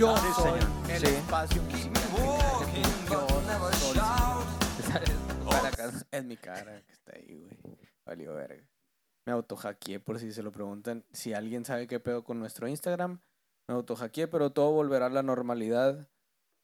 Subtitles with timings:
[0.00, 0.68] Yo Sí, soy señor.
[0.88, 1.06] el Sí.
[1.14, 1.90] espacio soy-
[5.66, 5.90] acá.
[6.10, 7.58] Es mi cara que está ahí, güey.
[8.06, 8.66] Valió verga.
[9.26, 11.04] Me autohackeé por si se lo preguntan.
[11.12, 13.20] Si alguien sabe qué pedo con nuestro Instagram,
[13.68, 16.08] me autohackeé, pero todo volverá a la normalidad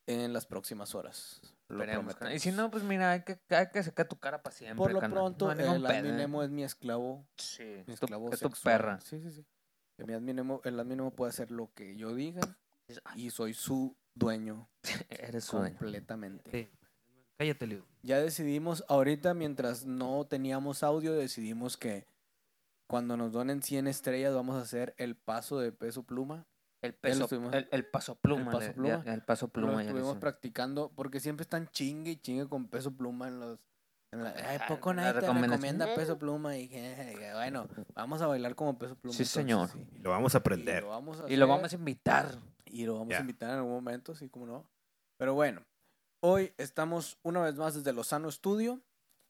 [0.07, 1.43] en las próximas horas.
[1.69, 2.17] Lo Esperemos.
[2.33, 4.79] Y si no, pues mira, hay que, hay que sacar tu cara para siempre.
[4.79, 6.03] por lo pronto, No el ¿eh?
[6.13, 7.27] Nemo es mi esclavo.
[7.37, 8.99] Sí, Mi es tu, esclavo es tu perra.
[9.03, 9.45] Sí, sí, sí.
[9.99, 12.41] El admin Nemo, el admin Nemo puede hacer lo que yo diga
[13.15, 14.69] y soy su dueño
[15.09, 15.77] Eres su dueño.
[15.79, 16.51] completamente.
[16.51, 16.69] Sí.
[17.39, 17.85] Cállate, Liu.
[18.03, 22.07] Ya decidimos, ahorita mientras no teníamos audio, decidimos que
[22.89, 26.47] cuando nos donen 100 estrellas vamos a hacer el paso de peso pluma.
[26.83, 28.53] El peso, estuvimos- el, el paso pluma.
[28.53, 29.03] paso le- pluma.
[29.05, 29.83] ya- el paso pluma.
[29.83, 33.59] estuvimos practicando porque siempre están chingue y chingue con peso pluma en los...
[34.13, 38.29] En la, Ay, Ah, poco nadie te recomienda peso pluma y que, bueno, vamos a
[38.29, 39.13] bailar como peso pluma.
[39.17, 39.69] Sí, entonces, señor.
[39.69, 39.85] sí.
[39.97, 40.83] Y lo vamos a Y aprender.
[40.85, 42.39] lo vamos a Y lo vamos a invitar.
[42.67, 43.19] Y lo vamos Ya.
[43.19, 44.69] a invitar en algún momento, sí, como no.
[45.17, 45.63] Pero bueno,
[46.21, 48.83] hoy estamos una vez más desde Lozano Studio,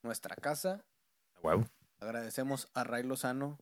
[0.02, 0.84] nuestra casa.
[1.34, 1.66] A huevo.
[2.00, 3.58] Agradecemos a Ray Lozano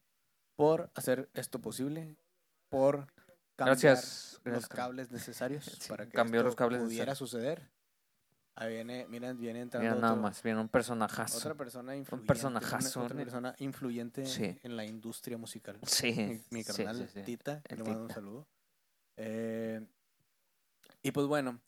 [0.57, 2.17] por hacer esto posible,
[2.69, 3.07] por
[3.57, 4.33] cambiar Gracias.
[4.35, 4.69] los gracias.
[4.69, 7.19] cables necesarios Sí, para que cambió esto los cables pudiera necesarios.
[7.31, 7.71] suceder.
[8.57, 11.39] Ahí viene, miren, viene entrando Mira nada otro- más, viene un personajazo.
[11.39, 12.29] otra persona influyente.
[12.29, 14.57] personajazo, una- otra persona influyente Sí.
[14.63, 15.79] en la industria musical.
[15.83, 16.13] Sí.
[16.13, 17.23] mi, mi carnal sí, sí.
[17.23, 18.47] Tita, le mando un saludo.
[19.17, 19.81] Eh,
[21.03, 21.61] y pues bueno,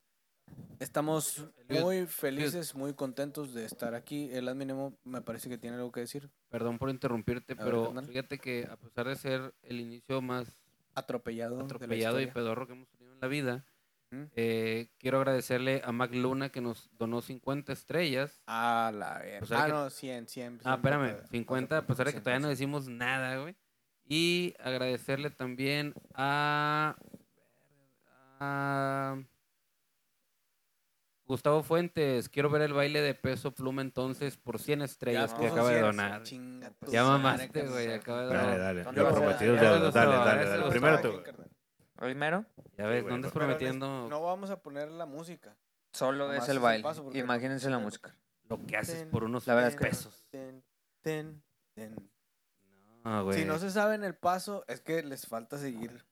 [0.80, 4.30] estamos muy felices, muy contentos de estar aquí.
[4.33, 6.30] El adminemo me parece que tiene algo que decir.
[6.48, 10.58] Perdón por interrumpirte, ver, pero fíjate que a pesar de ser el inicio más
[10.94, 11.61] Atropellado.
[11.61, 13.66] atropellado y pedorro que hemos tenido en la vida,
[14.12, 14.28] Ujú.
[14.36, 18.41] eh, quiero agradecerle a Mac Luna que nos donó 50 estrellas.
[18.47, 19.22] Ah, la.
[19.42, 20.60] O sea ah, que- no, 100, 100.
[20.60, 21.28] Ah, 100, espérame, papá.
[21.28, 23.56] 50, a pesar de que todavía no decimos nada, güey.
[24.08, 26.97] Y agradecerle también a,
[28.40, 29.16] a
[31.26, 32.28] Gustavo Fuentes.
[32.28, 35.74] Quiero ver el baile de peso pluma entonces por 100 estrellas Ya que acaba de
[35.76, 36.22] 100, donar.
[36.22, 38.58] Chinga tu Ya mamaste, güey, acaba de Dale, donar.
[38.60, 38.82] dale.
[38.84, 39.84] ¿Dónde Lo vas a- prometido es ya deuda.
[39.86, 40.46] ves, Dale, dale, dale.
[40.62, 41.22] Gustavo Primero tú.
[41.25, 41.50] carnal.
[41.50, 42.44] Ya ¿Primero?
[42.76, 45.56] ves, Sí, no andes prometiendo No vamos a poner la música.
[45.92, 46.86] Solo es el baile.
[47.14, 48.14] Imagínense la música.
[48.48, 50.25] lo que haces Ten, por unos La pesos.
[50.30, 50.62] Ten,
[51.00, 51.42] ten,
[51.75, 51.96] ten.
[53.02, 53.38] No, güey.
[53.41, 56.04] Si no se saben el paso, es que les falta seguir.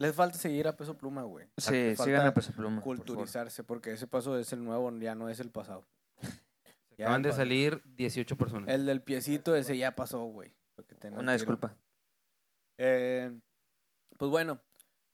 [0.00, 1.46] Les falta seguir a peso pluma, güey.
[1.58, 2.80] Sí, Les falta sigan el peso pluma.
[2.80, 2.96] por.
[2.96, 5.86] Culturizarse, porque ese paso es el nuevo, ya no es el pasado.
[6.96, 8.68] Ya Acaban de salir 18 personas.
[8.68, 10.52] El del piecito ese ya pasó, güey.
[11.16, 11.74] Una disculpa.
[12.76, 13.40] Eh,
[14.18, 14.60] pues bueno,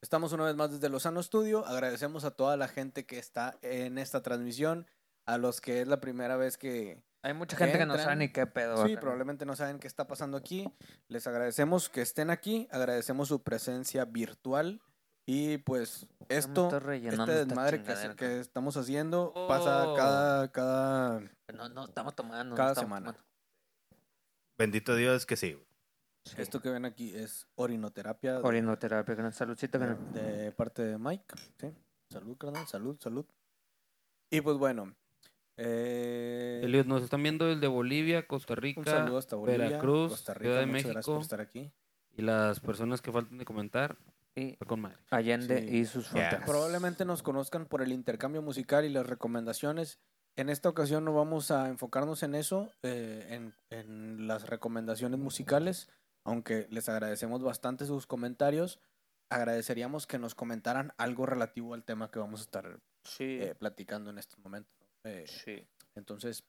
[0.01, 1.65] estamos una vez más desde Lozano Studio.
[1.65, 4.85] Agradecemos a toda la gente que está en esta transmisión,
[5.25, 8.05] a los que es la primera vez que, Hay mucha gente que no entran.
[8.05, 8.85] sabe ni qué pedo.
[8.85, 9.01] Sí, acá.
[9.01, 10.71] probablemente no saben qué está pasando aquí.
[11.07, 14.81] Les agradecemos que estén aquí, agradecemos su presencia virtual
[15.25, 19.95] y pues esto, este desmadre que, que estamos haciendo pasa Oh.
[19.95, 21.19] cada, cada,
[21.53, 22.51] No, no, estamos tomando.
[22.51, 23.05] no cada estamos semana.
[23.13, 23.27] tomando.
[24.57, 25.61] Bendito Dios que sí.
[26.25, 26.35] Sí.
[26.39, 30.11] Esto que ven aquí es orinoterapia Orinoterapia, que no saludcita, que de, no.
[30.11, 31.35] de parte de Mike.
[31.59, 31.73] ¿sí?
[32.11, 33.25] Salud, carnal, salud, salud.
[34.29, 34.93] Y pues bueno,
[35.57, 40.11] eh, Eliud, nos están viendo el de Bolivia, Costa Rica un saludo hasta Bolivia, Veracruz,
[40.11, 41.13] Costa Rica, Ciudad de muchas gracias México.
[41.13, 41.71] por estar aquí.
[42.15, 43.97] y las personas que faltan de comentar.
[44.35, 44.97] Y con madre.
[45.09, 45.77] Allende Sí.
[45.77, 46.45] y sus fronteras.
[46.45, 49.99] Probablemente nos conozcan por el intercambio musical y las recomendaciones.
[50.35, 55.89] En esta ocasión no vamos a enfocarnos en eso, eh, en, en las recomendaciones musicales,
[56.23, 58.79] aunque les agradecemos bastante sus comentarios.
[59.29, 63.39] Agradeceríamos que nos comentaran algo relativo al tema que vamos a estar Sí.
[63.41, 64.76] eh, platicando en este momento.
[65.07, 65.67] Eh, sí.
[65.95, 66.43] entonces,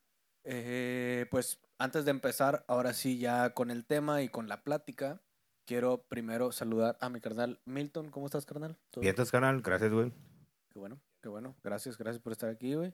[0.44, 5.20] eh, pues antes de empezar, ahora sí ya con el tema y con la plática,
[5.66, 8.10] quiero primero saludar a mi carnal Milton.
[8.10, 8.76] ¿Cómo estás, carnal?
[8.90, 9.60] ¿Todo Bien, entonces, canal.
[9.62, 10.12] Gracias, güey.
[10.70, 11.54] Qué bueno, qué bueno.
[11.62, 12.92] Gracias, gracias por estar aquí, güey.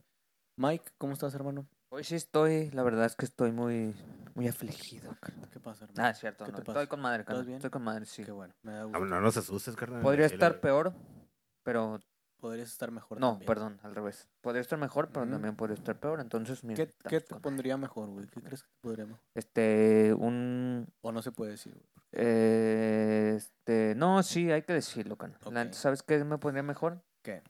[0.57, 1.67] Mike, ¿cómo estás, hermano?
[1.91, 3.95] Hoy sí estoy, la verdad es que estoy muy,
[4.35, 5.17] muy afligido.
[5.21, 5.49] carnal.
[5.51, 6.03] ¿Qué pasa, hermano?
[6.07, 6.81] Ah, es cierto, ¿Qué no, te pasa?
[6.81, 7.57] estoy con madre, ¿Estás carnal, bien?
[7.57, 8.25] Estoy con madre, sí.
[8.25, 9.05] Qué bueno, me da Ah, gusto.
[9.05, 10.03] No nos asustes, carnal.
[10.03, 10.93] Podría estar peor,
[11.65, 12.01] pero
[12.45, 13.47] Podrías estar mejor no, también.
[13.47, 14.29] perdón, al revés.
[14.43, 18.11] Podría estar mejor, pero también podría estar peor, entonces mira, ¿Qué, qué te pondría mejor,
[18.11, 18.27] güey?
[18.27, 19.23] ¿Qué crees que te podría mejor?
[19.35, 21.87] Este, un O no se puede decir, güey.
[22.13, 25.17] eh, este, no, sí, hay que decirlo,
[25.51, 27.03] neta, ¿Sabes qué me pondría mejor?
[27.23, 27.43] ¿Qué?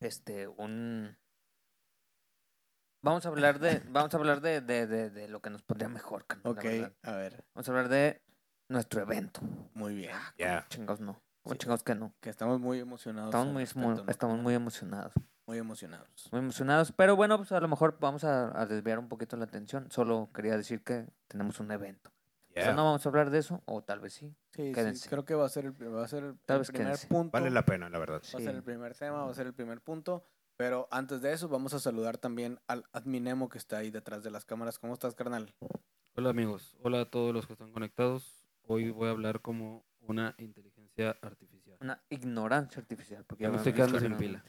[0.00, 1.16] Este, un
[3.02, 5.88] Vamos a hablar de vamos a hablar de, de, de, de lo que nos pondría
[5.88, 6.64] mejor, la Ok,
[7.04, 7.44] a ver.
[7.54, 8.20] Vamos a hablar de
[8.68, 9.40] nuestro evento.
[9.72, 10.16] Muy bien.
[10.36, 10.66] Ya.
[10.68, 11.22] Chingados no.
[11.42, 11.58] ¿Cómo Sí.
[11.58, 12.12] chingados que no?
[12.20, 13.28] Que estamos muy emocionados.
[13.28, 14.10] Estamos muy, respecto, ¿no?
[14.10, 15.12] estamos muy emocionados.
[15.46, 16.28] Muy emocionados.
[16.30, 16.92] Muy emocionados.
[16.92, 19.90] Pero bueno, pues a lo mejor vamos a, a desviar un poquito la atención.
[19.90, 22.10] Solo quería decir que tenemos un evento.
[22.50, 24.28] O sea, no vamos a hablar de eso, o tal vez sí.
[24.50, 25.04] Sí, Sí, Quédense.
[25.04, 27.06] sí, creo que va a ser el, va a ser Tal el vez primer quédense.
[27.06, 27.30] punto.
[27.32, 28.16] Vale la pena, la verdad.
[28.16, 28.42] Va a Sí.
[28.44, 30.24] ser el primer tema, va a ser el primer punto.
[30.56, 34.30] Pero antes de eso, vamos a saludar también al adminemo que está ahí detrás de
[34.30, 34.78] las cámaras.
[34.78, 35.54] ¿Cómo estás, carnal?
[36.16, 38.44] Hola amigos, hola a todos los que están conectados.
[38.66, 40.79] Hoy voy a hablar como una inteligencia
[41.22, 41.76] artificial.
[41.80, 43.24] Una ignorancia artificial.
[43.24, 44.44] Porque Ya me estoy quedando sin no- pila.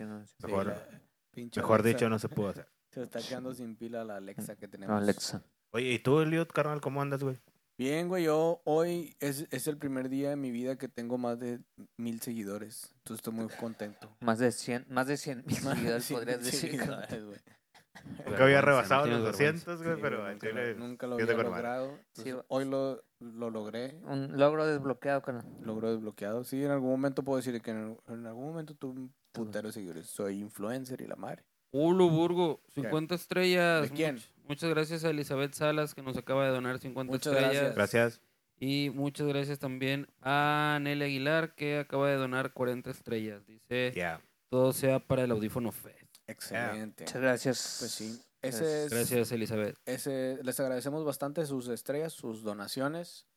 [1.54, 2.68] Mejor- dicho, no se pudo hacer.
[2.92, 5.02] Se está quedando sin pila la Alexa que tenemos.
[5.02, 5.46] Alexa.
[5.72, 7.40] Oye, ¿y tú, Eliot, carnal, cómo andas, güey?
[7.78, 11.40] Bien, güey, yo hoy es, es el primer día de mi vida que tengo más
[11.40, 11.62] de
[11.98, 12.90] mil seguidores.
[12.98, 14.14] Entonces estoy muy contento.
[14.20, 16.72] Más de 100, más de 100 mil seguidores, podrías decir.
[16.72, 17.40] seguidores, güey.
[18.26, 21.26] Nunca había rebasado los tienes 200, Sí, güey, pero nunca, chile lo- nunca lo había
[21.36, 21.98] con logrado.
[22.16, 23.96] Entonces, hoy lo, lo logré.
[24.06, 25.46] Un logro desbloqueado, carnal.
[25.62, 26.44] Logro desbloqueado.
[26.44, 29.74] Sí, en algún momento puedo decir que en, en algún momento tuve un putero de
[29.74, 30.08] seguidores.
[30.08, 31.44] Soy influencer y la madre.
[31.74, 33.84] Ulu Burgo, 50 estrellas.
[33.84, 34.18] ¿De quién?
[34.18, 37.74] Much- muchas gracias a Elizabeth Salas que nos acaba de donar 50 Muchas estrellas.
[37.76, 38.22] Gracias.
[38.60, 43.48] Y muchas gracias también a Nelly Aguilar que acaba de donar 40 estrellas.
[43.48, 44.22] Dice, Ya.
[44.52, 46.01] todo sea para el Audífono Fest.
[46.32, 47.04] Excelente.
[47.06, 47.76] Muchas gracias.
[47.80, 48.22] Pues sí.
[48.42, 48.62] Gracias.
[48.62, 49.78] Ese es, Gracias Elizabeth.
[49.86, 53.28] ese, les agradecemos bastante sus estrellas, sus donaciones.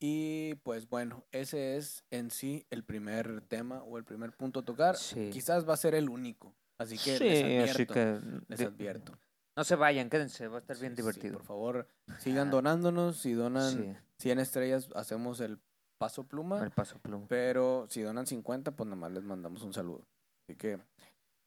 [0.00, 4.64] Y pues bueno, ese es en sí el primer tema o el primer punto a
[4.64, 4.96] tocar.
[4.96, 5.30] Sí.
[5.32, 6.54] Quizás va a ser el único.
[6.78, 7.72] Así que sí, les advierto.
[7.72, 9.18] así que les advierto.
[9.56, 11.38] no se vayan, quédense, va a estar bien Sí, sí, divertido.
[11.38, 11.88] por favor,
[12.20, 12.50] sigan Ah.
[12.52, 13.16] donándonos.
[13.18, 15.58] Si donan Sí, 100 estrellas, hacemos el
[15.98, 16.62] paso pluma.
[16.62, 17.26] el paso pluma.
[17.28, 20.06] Pero si donan 50, pues nomás les mandamos un saludo.
[20.48, 20.78] Así que,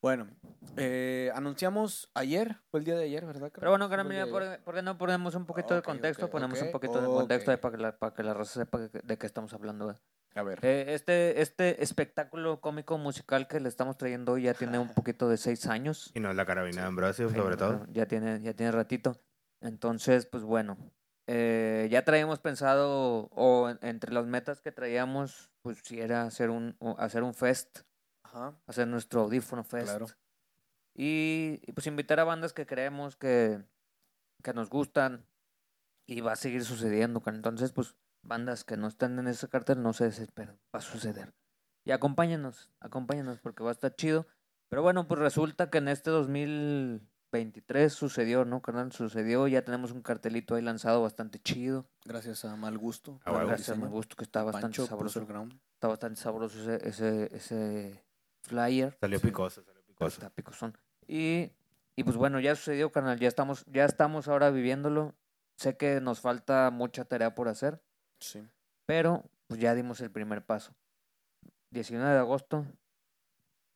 [0.02, 0.28] bueno,
[0.78, 3.52] eh, anunciamos ayer, fue el día de ayer, ¿verdad?
[3.54, 6.30] Pero bueno, Carmen, ¿por, qué no ponemos un poquito de contexto?
[6.30, 8.90] ponemos un poquito de contexto ahí para, que la, para que la raza sepa de,
[8.90, 9.88] qué- de qué estamos hablando.
[9.88, 10.02] ¿verdad?
[10.34, 14.80] A ver, Eh, este, este espectáculo cómico musical que le estamos trayendo hoy ya tiene
[14.80, 16.12] un poquito de seis años.
[16.14, 17.86] Y no es la carabina de Ambrosio, Sí, sobre no, todo.
[17.92, 19.20] Ya tiene, ya tiene ratito.
[19.60, 20.78] Entonces, pues bueno,
[21.28, 26.50] eh, ya traíamos pensado, o en- entre las metas que traíamos, pues si era hacer
[26.50, 27.82] un, hacer un fest,
[28.32, 29.88] ajá, hacer nuestro audífono fest.
[29.88, 30.06] Claro.
[30.94, 33.64] Y, y, pues invitar a bandas que creemos que,
[34.44, 35.26] que nos gustan
[36.06, 37.22] y va a seguir sucediendo.
[37.26, 41.34] Entonces, pues bandas que no están en ese cartel, no se desesperen, va a suceder.
[41.84, 44.28] Y acompáñenos, acompáñenos porque va a estar chido.
[44.70, 48.92] Pero bueno, pues resulta que en este 2023 sucedió, ¿no, carnal?
[48.92, 51.90] Sucedió, ya tenemos un cartelito ahí lanzado bastante chido.
[52.06, 53.20] gracias a Mal Gusto.
[53.26, 53.48] Ah, huevo.
[53.48, 55.20] Gracias a mi gusto que está bastante Pancho sabroso.
[55.20, 55.60] el ground.
[55.74, 58.06] Está bastante sabroso ese, ese, ese
[58.42, 58.98] flyer.
[59.00, 59.28] Salió Sí.
[59.28, 60.16] picoso, salió picoso.
[60.22, 60.78] Está picosón.
[61.08, 61.52] Y,
[61.96, 63.20] y pues bueno, ya sucedió, carnal.
[63.20, 65.14] Ya estamos, ya estamos ahora viviéndolo.
[65.58, 67.82] Sé que nos falta mucha tarea por hacer,
[68.20, 68.48] Sí.
[68.86, 70.74] pero pues ya dimos el primer paso.
[71.72, 72.66] 19 de agosto,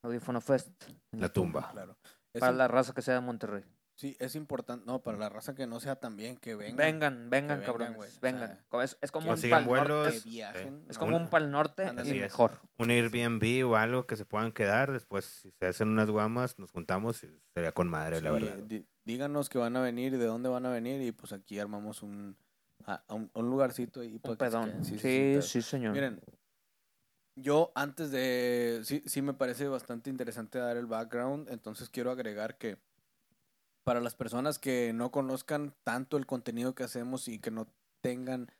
[0.01, 0.69] Audífono Fest.
[1.11, 1.69] en La tumba.
[1.71, 1.97] Claro.
[2.39, 3.63] Para la raza que sea de Monterrey.
[3.97, 4.85] Sí, es importante.
[4.85, 6.75] No, para la raza que no sea tan bien, que vengan.
[6.75, 8.19] Vengan, vengan, vengan, cabrones.
[8.19, 8.59] vengan.
[8.69, 9.87] sea, es, es como que un pal vuelos.
[9.87, 10.21] norte.
[10.21, 10.85] Que viajen.
[10.89, 12.59] Es como un pal norte y mejor.
[12.77, 14.91] Un Airbnb o algo que se puedan quedar.
[14.91, 18.81] Después, si se hacen unas guamas, nos juntamos y sería con madre, la Sí, verdad.
[19.05, 22.03] díganos que van a venir y de dónde van a venir y pues aquí armamos
[22.03, 22.37] un,
[22.85, 24.83] a- a un, un lugarcito y Un pedón.
[24.83, 25.93] Sí, sí, señor.
[25.93, 26.19] Miren,
[27.37, 32.57] yo antes de, sí, sí me parece bastante interesante dar el background, entonces quiero agregar
[32.57, 32.77] que
[33.85, 37.67] para las personas que no conozcan tanto el contenido que hacemos y que no
[38.01, 38.51] tengan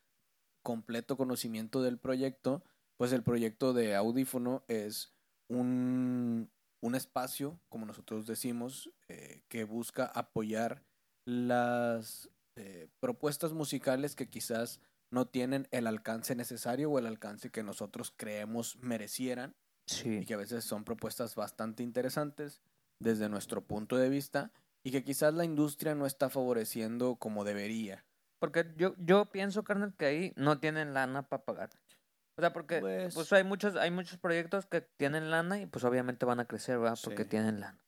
[0.64, 2.64] completo conocimiento del proyecto,
[2.98, 5.14] pues el proyecto de audífono es
[5.50, 6.50] un,
[6.82, 10.84] un espacio, como nosotros decimos, eh, que busca apoyar
[11.28, 14.80] las eh, propuestas musicales que quizás
[15.12, 19.56] no tienen el alcance necesario o el alcance que nosotros creemos merecieran
[19.88, 20.26] y Sí.
[20.26, 22.62] que a veces son propuestas bastante interesantes
[23.00, 24.52] desde nuestro punto de vista
[24.86, 28.06] y que quizás la industria no está favoreciendo como debería.
[28.40, 31.70] Porque yo, yo pienso, carnal, que ahí no tienen lana para pagar.
[32.38, 35.84] O sea, porque Pues- pues, hay muchos hay muchos proyectos que tienen lana y pues
[35.86, 37.00] obviamente van a crecer, ¿verdad?
[37.04, 37.30] Porque Sí.
[37.30, 37.84] tienen lana.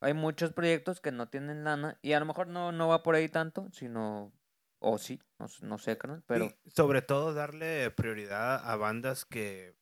[0.00, 3.14] Hay muchos proyectos que no tienen lana y a lo mejor no, no va por
[3.14, 4.30] ahí tanto, sino...
[4.78, 6.46] O sí, no, no sé, carnal, pero...
[6.64, 9.74] Y sobre todo darle prioridad a bandas que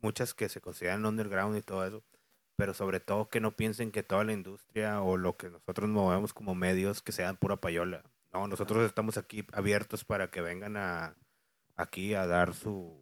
[0.00, 2.02] muchas que se consideran underground y todo eso,
[2.58, 6.34] pero sobre todo que no piensen que toda la industria o lo que nosotros movemos
[6.34, 8.02] como medios que sean pura payola.
[8.32, 11.14] No, nosotros estamos aquí abiertos para que vengan a
[11.76, 13.00] aquí a dar su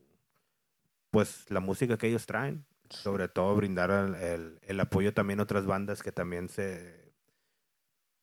[1.11, 5.45] pues la música que ellos traen, sobre todo brindar el, el- el apoyo también a
[5.45, 7.07] otras bandas que también se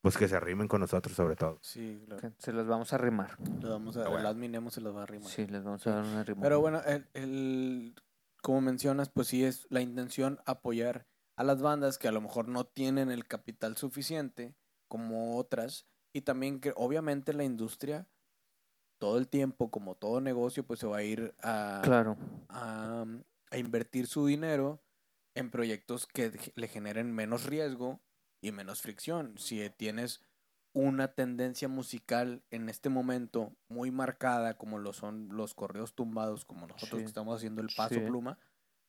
[0.01, 1.57] pues que se arrimen con nosotros sobre todo.
[1.63, 2.31] Sí, claro.
[2.37, 3.37] se los vamos a arrimar.
[3.59, 4.19] Lo vamos a, bueno.
[4.19, 5.29] el admin Emo se los va a arrimar.
[5.31, 6.41] Sí, les vamos a dar una rima.
[6.43, 7.95] Pero bueno, el, el-
[8.43, 12.47] como mencionas, pues sí es la intención apoyar a las bandas que a lo mejor
[12.47, 14.55] no tienen el capital suficiente
[14.87, 18.09] como otras y también que obviamente la industria
[18.99, 22.17] todo el tiempo, como todo negocio, pues se va a ir a, Claro.
[22.49, 23.05] a,
[23.51, 24.83] a invertir su dinero
[25.35, 28.01] en proyectos que le generen menos riesgo
[28.41, 29.37] y menos fricción.
[29.37, 30.21] Si tienes
[30.73, 36.67] una tendencia musical en este momento muy marcada, como lo son los correos tumbados, como
[36.67, 37.03] nosotros Sí.
[37.03, 38.05] que estamos haciendo el paso Sí.
[38.05, 38.39] pluma,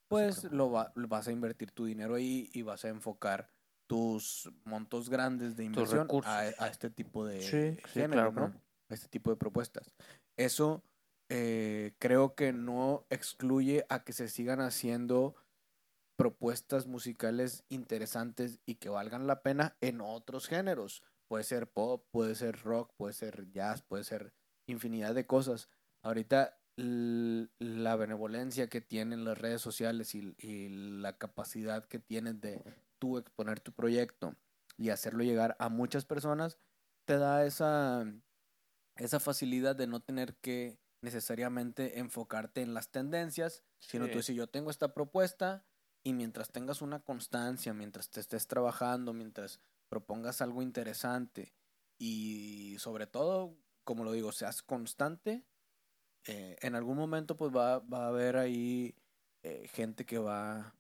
[0.09, 3.49] pues lo va- vas a invertir tu dinero ahí y vas a enfocar
[3.87, 8.63] tus montos grandes de inversión a, a este tipo de Sí, sí, género, claro, ¿no?
[8.89, 9.91] A este tipo de propuestas.
[10.37, 10.83] Eso
[11.29, 15.35] eh, creo que no excluye a que se sigan haciendo
[16.17, 21.03] propuestas musicales interesantes y que valgan la pena en otros géneros.
[21.29, 24.33] Puede ser pop, puede ser rock, puede ser jazz, puede ser
[24.69, 25.69] infinidad de cosas.
[26.03, 32.63] Ahorita la benevolencia que tienen las redes sociales y, y la capacidad que tienes de
[32.99, 34.37] tú exponer tu proyecto
[34.77, 36.59] y hacerlo llegar a muchas personas
[37.05, 38.05] te da esa,
[38.97, 44.49] esa facilidad de no tener que necesariamente enfocarte en las tendencias, sino tú dices, yo
[44.49, 45.67] tengo esta propuesta
[46.03, 51.55] y mientras tengas una constancia, mientras te estés trabajando, mientras propongas algo interesante
[51.99, 55.45] y sobre todo, como lo digo, seas constante,
[56.27, 58.95] eh, en algún momento pues va, va a haber ahí
[59.43, 60.75] eh, gente que va,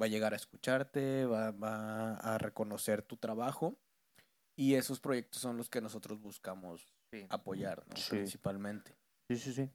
[0.00, 3.78] va a llegar a escucharte, va, va a reconocer tu trabajo
[4.58, 7.24] y esos proyectos son los que nosotros buscamos Sí.
[7.30, 7.96] apoyar, ¿no?
[7.96, 8.10] Sí.
[8.10, 8.96] principalmente.
[9.30, 9.70] Sí, sí, sí.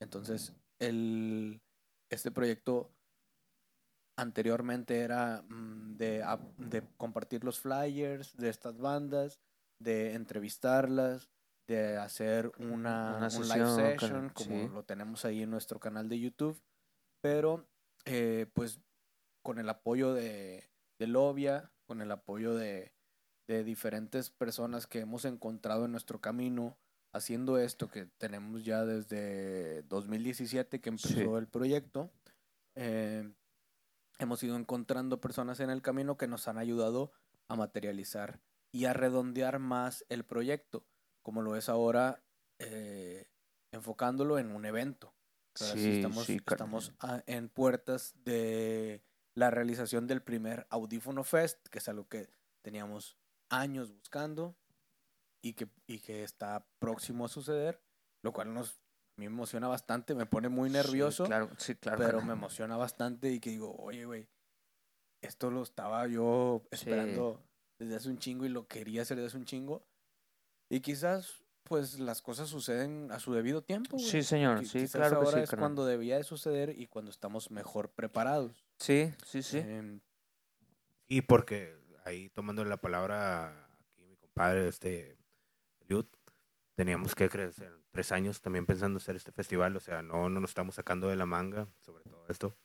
[0.00, 1.60] Entonces, el,
[2.10, 2.90] este proyecto
[4.18, 6.24] anteriormente era mm, de,
[6.58, 9.40] de compartir los flyers de estas bandas,
[9.78, 11.30] de entrevistarlas,
[11.70, 14.68] de hacer una, Una un sesión, live session, como sí.
[14.72, 16.60] lo tenemos ahí en nuestro canal de YouTube.
[17.22, 17.66] Pero,
[18.04, 18.80] eh, pues,
[19.42, 22.92] con el apoyo de, de Lovia, con el apoyo de,
[23.48, 26.78] de diferentes personas que hemos encontrado en nuestro camino,
[27.12, 31.20] haciendo esto que tenemos ya desde 2017 que empezó Sí.
[31.38, 32.10] el proyecto.
[32.76, 33.32] eh,
[34.18, 37.10] hemos ido encontrando personas en el camino que nos han ayudado
[37.48, 38.40] a materializar
[38.72, 40.84] y a redondear más el proyecto,
[41.30, 42.24] como lo es ahora
[42.58, 43.30] eh,
[43.72, 45.14] enfocándolo en un evento.
[45.60, 49.04] Ahora sí Sí, estamos, sí, estamos a- en puertas de
[49.36, 52.28] la realización del primer Audífono Fest, que es algo que
[52.64, 53.16] teníamos
[53.48, 54.56] años buscando
[55.40, 57.80] y que, y que está próximo a suceder,
[58.24, 61.76] lo cual nos, a mí me emociona bastante, me pone muy Sí, nervioso, claro, sí,
[61.76, 61.98] claro.
[61.98, 62.26] pero carnal.
[62.26, 64.28] me emociona bastante y que digo, oye, güey,
[65.22, 66.68] esto lo estaba yo Sí.
[66.72, 67.40] esperando
[67.78, 69.86] desde hace un chingo y lo quería hacer desde hace un chingo.
[70.70, 74.08] Y quizás, pues, las cosas suceden a su debido tiempo, güey.
[74.08, 75.62] Sí, señor, sí, quizás claro que ahora sí, es carnal.
[75.64, 78.64] cuando debía de suceder y cuando estamos mejor preparados.
[78.78, 79.58] Sí, sí, sí.
[79.58, 80.00] Em,
[81.08, 85.18] Y porque ahí tomando la palabra aquí mi compadre, este
[85.80, 86.06] Eliud,
[86.76, 90.50] teníamos que crecer tres años también pensando hacer este festival, o sea, no, no nos
[90.52, 92.56] estamos sacando de la manga sobre todo esto.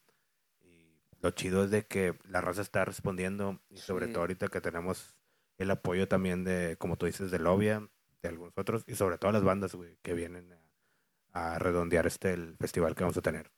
[0.61, 0.87] Y
[1.21, 4.11] lo chido es de que la raza está respondiendo y sobre Sí.
[4.13, 5.15] todo ahorita que tenemos
[5.57, 7.89] el apoyo también de, como tú dices, de Lovia,
[8.27, 10.51] de algunos otros y sobre todo las bandas, güey, que vienen
[11.33, 13.51] a, a redondear este el festival que vamos a tener.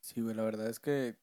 [0.00, 1.16] Sí, güey, la verdad es que...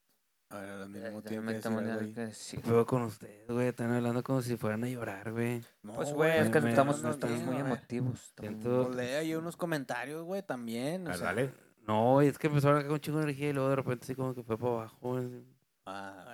[0.49, 2.61] A ver, ahora mismo Ya-.
[2.61, 3.67] Fue con ustedes, güey.
[3.69, 5.63] Están hablando como si fueran a llorar, güey.
[5.81, 8.33] No, Pues, güey, es que me- estamos, me- estamos me- muy me- emotivos.
[8.39, 11.07] siento- Pues lee ahí unos comentarios, güey, también.
[11.07, 11.51] o Ah, sea, dale.
[11.87, 14.13] No, es que empezaron acá con un chingo de energía y luego de repente así
[14.15, 14.97] como que fue para abajo.
[15.01, 15.43] güey.
[15.85, 16.32] Ah.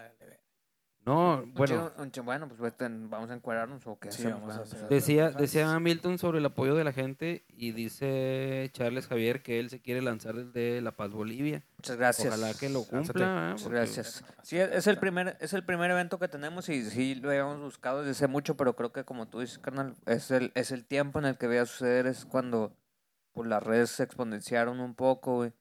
[1.10, 2.74] No, Un bueno, un bueno, pues
[3.10, 4.42] vamos a encuadrarnos o qué Sí, hacemos.
[4.42, 8.70] vamos a a- hacer- decía, decía Milton sobre el apoyo de la gente y dice
[8.74, 11.64] Charles Javier que él se quiere lanzar desde La Paz, Bolivia.
[11.78, 12.28] Muchas gracias.
[12.28, 13.48] Ojalá que lo cumpla.
[13.54, 14.24] Muchas Porque- gracias.
[14.44, 18.00] Sí, es el primer, es el primer evento que tenemos y sí lo habíamos buscado
[18.00, 21.18] desde hace mucho, pero creo que como tú dices, carnal, es el, es el tiempo
[21.20, 22.76] en el que veía suceder, es cuando
[23.34, 25.54] pues, las redes se exponenciaron un poco, güey.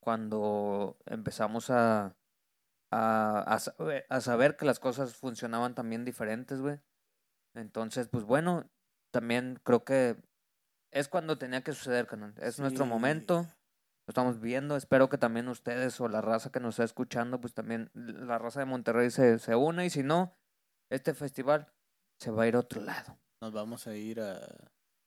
[0.00, 2.14] Cuando empezamos a,
[2.90, 6.80] a, a saber, a saber que las cosas funcionaban también diferentes, güey.
[7.54, 8.70] Entonces, pues bueno,
[9.12, 10.16] también creo que
[10.92, 12.34] es cuando tenía que suceder, carnal.
[12.38, 12.90] Es nuestro Sí.
[12.90, 14.76] momento lo estamos viendo.
[14.76, 18.60] Espero que también ustedes o la raza que nos está escuchando, pues también la raza
[18.60, 19.86] de Monterrey se, se une.
[19.86, 20.36] Y si no,
[20.90, 21.72] este festival
[22.20, 23.18] se va a ir a otro lado.
[23.40, 24.40] Nos vamos a ir a...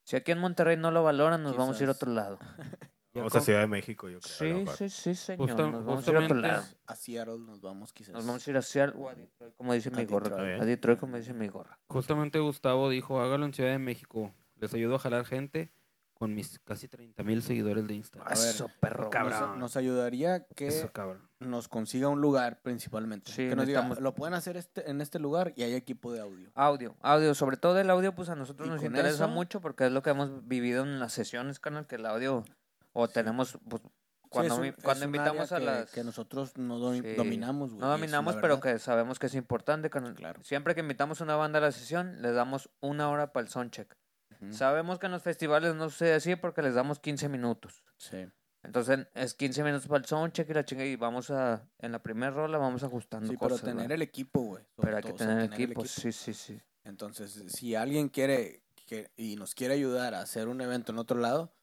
[0.05, 2.01] Si aquí en Monterrey no lo valoran, nos vamos a ir a Quizás.
[2.03, 2.39] otro lado.
[3.13, 4.65] Ya Vamos a con- Ciudad de México, yo creo.
[4.67, 5.47] Sí, sí, sí, señor.
[5.47, 6.63] Justa- nos vamos a ir a.
[6.87, 8.13] A Seattle nos vamos quizás.
[8.13, 10.29] Nos vamos a ir a Seattle o a Detroit, como dice A mi gorra.
[10.29, 10.61] Detroit.
[10.61, 11.79] A Detroit, como dice mi gorra.
[11.87, 14.33] Justamente Gustavo dijo, hágalo en Ciudad de México.
[14.55, 15.71] Les ayudo a jalar gente
[16.15, 18.27] con mis casi 30 mil seguidores de Instagram.
[18.31, 19.09] A ver, Eso, perro.
[19.09, 19.39] cabrón.
[19.41, 21.27] Nos, nos ayudaría que Eso, cabrón.
[21.39, 23.29] nos consiga un lugar principalmente.
[23.31, 26.13] Sí, que nos diga, necesitamos- lo pueden hacer este, en este lugar y hay equipo
[26.13, 26.49] de audio.
[26.55, 29.85] Audio, audio, sobre todo el audio, pues a nosotros Y nos interesa eso- mucho porque
[29.87, 32.45] es lo que hemos vivido en las sesiones, canal, que el audio
[32.93, 33.81] O tenemos, pues,
[34.29, 35.91] cuando, Sí, es mi- un- es cuando un invitamos a que- las...
[35.91, 37.01] Que nosotros no Sí.
[37.15, 37.81] dominamos, güey.
[37.81, 39.89] No dominamos, pero que sabemos que es importante.
[39.89, 40.43] Claro.
[40.43, 43.95] Siempre que invitamos una banda a la sesión, les damos una hora para el soundcheck.
[44.41, 44.53] Ujú.
[44.53, 47.83] Sabemos que en los festivales no sucede así porque les damos 15 minutos.
[47.97, 48.27] Sí.
[48.63, 51.99] Entonces es 15 minutos para el soundcheck y la chinga y vamos a, en la
[52.01, 53.61] primera rola vamos ajustando Sí, pero cosas.
[53.65, 53.91] tener ¿verdad?
[53.91, 54.63] el equipo, güey.
[54.77, 56.59] Pero hay que todo, o sea, tener el equipo, sí, sí, sí.
[56.85, 61.19] Entonces, si alguien quiere que, y nos quiere ayudar a hacer un evento en otro
[61.19, 61.53] lado,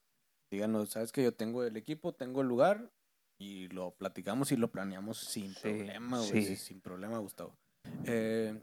[0.50, 2.90] díganos, sabes que yo tengo el equipo, tengo el lugar
[3.38, 6.44] y lo platicamos y lo planeamos sin Sí, problema, güey.
[6.44, 6.56] sí.
[6.56, 7.54] Sin problema, Gustavo.
[8.04, 8.60] Eh,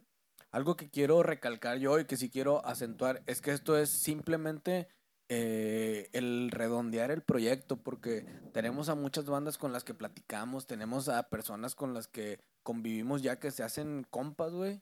[0.51, 4.88] algo que quiero recalcar yo y que sí quiero acentuar es que esto es simplemente
[5.29, 11.10] eh, el redondear el proyecto, porque tenemos a muchas bandas con las que platicamos, tenemos
[11.10, 14.82] a personas con las que convivimos ya que se hacen compas, güey,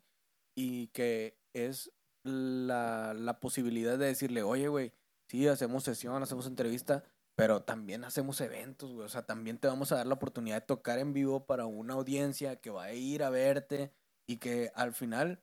[0.56, 1.92] y que es
[2.24, 4.92] la, la posibilidad de decirle, oye, güey,
[5.28, 7.04] sí, hacemos sesión, hacemos entrevista,
[7.36, 10.66] pero también hacemos eventos, güey, o sea, también te vamos a dar la oportunidad de
[10.68, 13.92] tocar en vivo para una audiencia que va a ir a verte
[14.28, 15.42] y que al final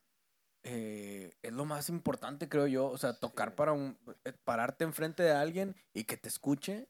[0.65, 2.87] eh, es lo más importante, creo yo.
[2.87, 3.99] O sea, tocar para un.
[4.25, 6.89] eh, pararte enfrente de alguien y que te escuche.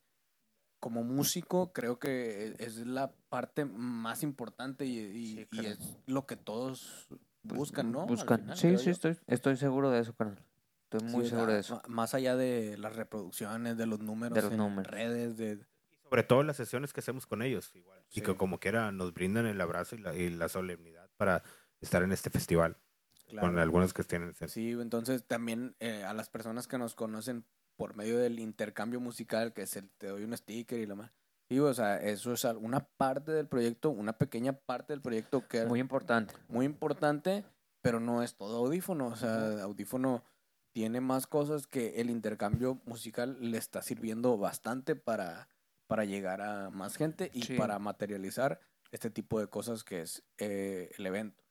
[0.80, 5.68] Como músico, creo que es la parte más importante y, y- Sí, y claro.
[5.68, 7.06] es lo que todos
[7.46, 8.04] Pues, buscan, ¿no?
[8.04, 8.40] Buscan.
[8.40, 8.90] final, sí, sí, yo.
[8.90, 10.44] estoy, estoy seguro de eso, carnal.
[10.92, 11.82] Estoy muy Sí, seguro de eso.
[11.88, 14.90] Más allá de las reproducciones, de los números, los en números.
[14.90, 15.58] redes, de.
[15.90, 18.00] Y sobre todo las sesiones que hacemos con ellos, igual.
[18.10, 18.20] Y Sí.
[18.22, 21.42] que como quiera nos brindan el abrazo y la, y la solemnidad para
[21.80, 22.76] estar en este festival.
[23.28, 23.60] Con Claro.
[23.62, 24.34] algunas que tienen.
[24.46, 27.46] Sí, entonces también eh, a las personas que nos conocen
[27.76, 31.10] por medio del intercambio musical, que es el te doy un sticker y lo más.
[31.48, 35.62] Sí, o sea, eso es una parte del proyecto, una pequeña parte del proyecto que
[35.62, 36.34] es Muy importante.
[36.48, 37.42] muy importante,
[37.80, 39.06] pero no es todo audífono.
[39.08, 40.22] O sea, audífono
[40.72, 45.48] tiene más cosas que el intercambio musical le está sirviendo bastante para,
[45.86, 47.56] para llegar a más gente y Sí.
[47.56, 48.60] para materializar
[48.90, 51.42] este tipo de cosas que es eh, el evento.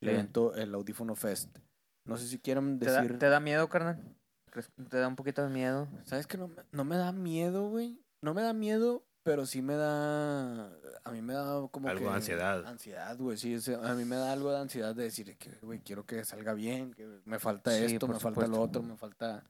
[0.00, 0.14] El Sí.
[0.14, 1.56] evento, el Audífono Fest.
[2.04, 3.18] No sé si quieren ¿Te da, decir...
[3.18, 4.02] te da miedo, carnal?
[4.50, 5.88] ¿Crees que ¿Te da un poquito de miedo?
[6.04, 8.00] ¿Sabes que no, me- no me da miedo, güey?
[8.20, 10.66] No me da miedo, pero sí me da...
[11.02, 12.08] A mí me da como Algo que...
[12.10, 12.64] de ansiedad.
[12.66, 13.56] Ansiedad, güey, sí.
[13.82, 16.92] a mí me da algo de ansiedad de decir que, güey, quiero que salga bien,
[16.94, 19.44] que me falta Sí, esto, me falta lo otro, me falta...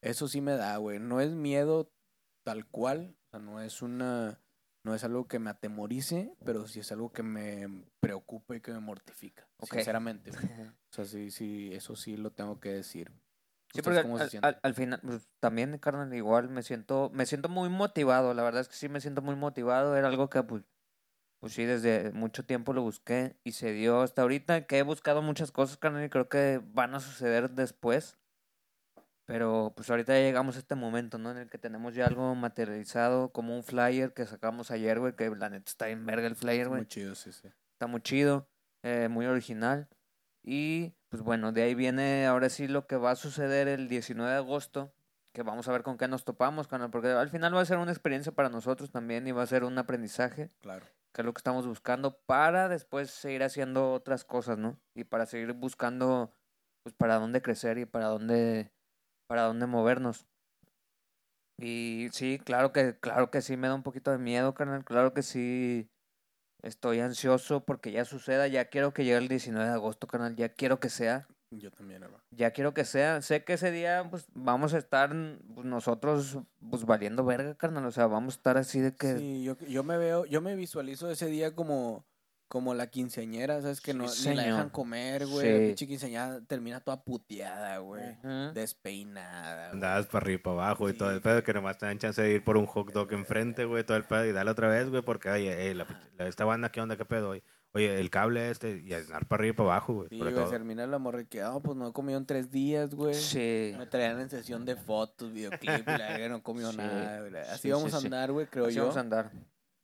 [0.00, 0.98] Eso sí me da, güey.
[1.00, 1.90] No es miedo
[2.44, 4.40] tal cual, o sea, no es una...
[4.84, 7.66] No es algo que me atemorice, pero sí es algo que me
[7.98, 9.74] preocupa y que me mortifica, Ok.
[9.74, 10.30] sinceramente.
[10.30, 10.42] güey.
[10.90, 13.12] O sea, sí, sí, eso sí lo tengo que decir.
[13.72, 14.48] Sí, ¿Ustedes porque cómo al, se al- sienten?
[14.54, 18.32] al- al final, pues, también, carnal, igual me siento, me siento muy motivado.
[18.34, 19.96] La verdad es que sí me siento muy motivado.
[19.96, 20.62] Era algo que, pues,
[21.40, 24.66] pues sí, desde mucho tiempo lo busqué y se dio hasta ahorita.
[24.66, 28.18] Que he buscado muchas cosas, carnal, y creo que van a suceder después.
[29.26, 31.32] Pero, pues, ahorita ya llegamos a este momento, ¿no?
[31.32, 35.28] En el que tenemos ya algo materializado, como un flyer que sacamos ayer, güey, que
[35.30, 36.82] la neta está en verga el flyer, güey.
[36.82, 37.48] Muy chido, sí, sí.
[37.72, 38.48] Está muy chido,
[38.84, 39.88] eh, muy original.
[40.46, 44.30] Y pues bueno, de ahí viene ahora sí lo que va a suceder el 19
[44.30, 44.94] de agosto,
[45.34, 47.78] que vamos a ver con qué nos topamos, carnal, porque al final va a ser
[47.78, 50.86] una experiencia para nosotros también y va a ser un aprendizaje, Claro.
[51.12, 54.80] que es lo que estamos buscando para después seguir haciendo otras cosas, ¿no?
[54.94, 56.32] Y para seguir buscando,
[56.84, 58.72] pues, para dónde crecer y para dónde,
[59.28, 60.28] para dónde movernos.
[61.58, 65.12] Y sí, claro que, claro que sí me da un poquito de miedo, carnal, claro
[65.14, 65.90] que sí
[66.66, 70.48] estoy ansioso porque ya suceda, ya quiero que llegue el 19 de agosto, carnal, ya
[70.50, 72.22] quiero que sea, Yo también, hermano.
[72.30, 75.10] ya quiero que sea, sé que ese día, pues, vamos a estar
[75.54, 76.38] pues, nosotros,
[76.70, 79.16] pues, valiendo verga, carnal, o sea, vamos a estar así de que...
[79.18, 82.04] Sí, yo, yo me veo, yo me visualizo ese día como,
[82.48, 83.80] como la quinceañera, ¿sabes?
[83.80, 85.52] Que Sí, no, ni la dejan comer, güey.
[85.52, 85.66] La Sí.
[85.66, 88.10] pinche quinceañera termina toda puteada, güey.
[88.22, 88.52] Ujú.
[88.54, 89.72] Despeinada, güey.
[89.72, 91.22] Andabas para arriba y para abajo y todo el Sí.
[91.22, 93.96] pedo, que nomás te dan chance de ir por un hot dog enfrente, güey, todo
[93.96, 95.86] el pedo, y dale otra vez, güey, porque, oye, eh, la,
[96.18, 97.30] la- esta banda, ¿qué onda, qué pedo?
[97.30, 100.08] Oye, oye, el cable este, y andar para arriba y para abajo, güey.
[100.08, 103.14] Sí, güey, termina la que, ah, pues no he comido en tres días, güey.
[103.14, 103.74] Sí.
[103.76, 106.76] Me traían en sesión de fotos, videoclip, y la no comió Sí.
[106.76, 107.36] nada, güey.
[107.42, 108.06] Así Sí, vamos sí, a sí.
[108.06, 108.82] andar, güey, creo Así yo.
[108.82, 109.30] vamos a andar.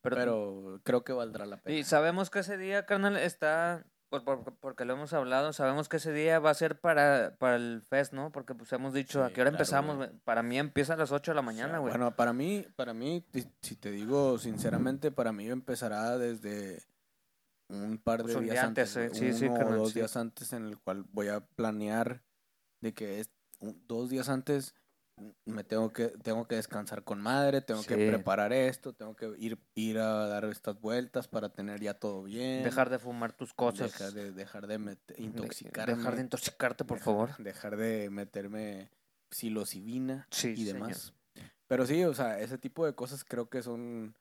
[0.03, 1.77] Pero, Pero creo que valdrá la pena.
[1.79, 5.97] y sabemos que ese día, carnal, está, por, por- porque lo hemos hablado, sabemos que
[5.99, 8.31] ese día va a ser para, para el fest, ¿no?
[8.33, 9.97] Porque pues hemos dicho, ¿a Sí, qué hora claro, empezamos?
[9.97, 10.11] güey.
[10.25, 11.93] Para mí empieza a las 8 de la O sea, mañana, güey.
[11.93, 13.25] Bueno, para mí, para mí,
[13.63, 16.83] si te digo sinceramente, para mí empezará desde
[17.69, 19.79] un par Pues de un días día antes, antes, eh, sí, sí, uno o carnal,
[19.79, 20.01] dos sí.
[20.01, 22.23] días antes en el cual voy a planear
[22.81, 24.75] de que es un- dos días antes
[25.45, 29.59] me tengo que tengo que descansar con madre, tengo que preparar esto, tengo que ir
[29.75, 33.93] ir a dar estas vueltas para tener ya todo bien, Dejar de fumar tus cosas.
[33.93, 37.37] dejar de dejar de intoxicarme, Dejar de intoxicarte, por dejar- favor.
[37.39, 38.91] dejar de meterme
[39.31, 40.75] psilocibina Sí, y señor.
[40.75, 41.15] demás.
[41.67, 44.15] Pero sí, o sea, ese tipo de cosas creo que son,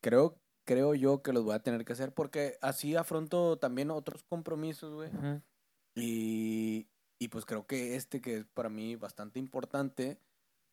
[0.00, 4.22] creo, creo yo que los voy a tener que hacer porque así afronto también otros
[4.22, 5.10] compromisos, güey.
[5.96, 10.18] Y, y pues creo que este que es para mí bastante importante,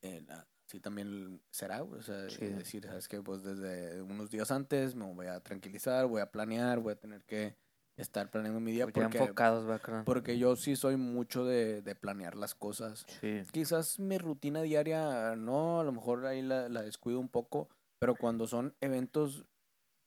[0.02, 2.46] eh, la- sí también será, o sea, Sí.
[2.46, 6.32] es decir, sabes que pues desde unos días antes me voy a tranquilizar, voy a
[6.32, 7.58] planear, voy a tener que
[7.98, 12.56] estar planeando mi día porque, enfocados, porque yo sí soy mucho de, de planear las
[12.56, 13.06] cosas.
[13.20, 13.42] Sí.
[13.52, 17.68] Quizás mi rutina diaria no, a lo mejor ahí la, la descuido un poco,
[18.00, 19.46] pero cuando son eventos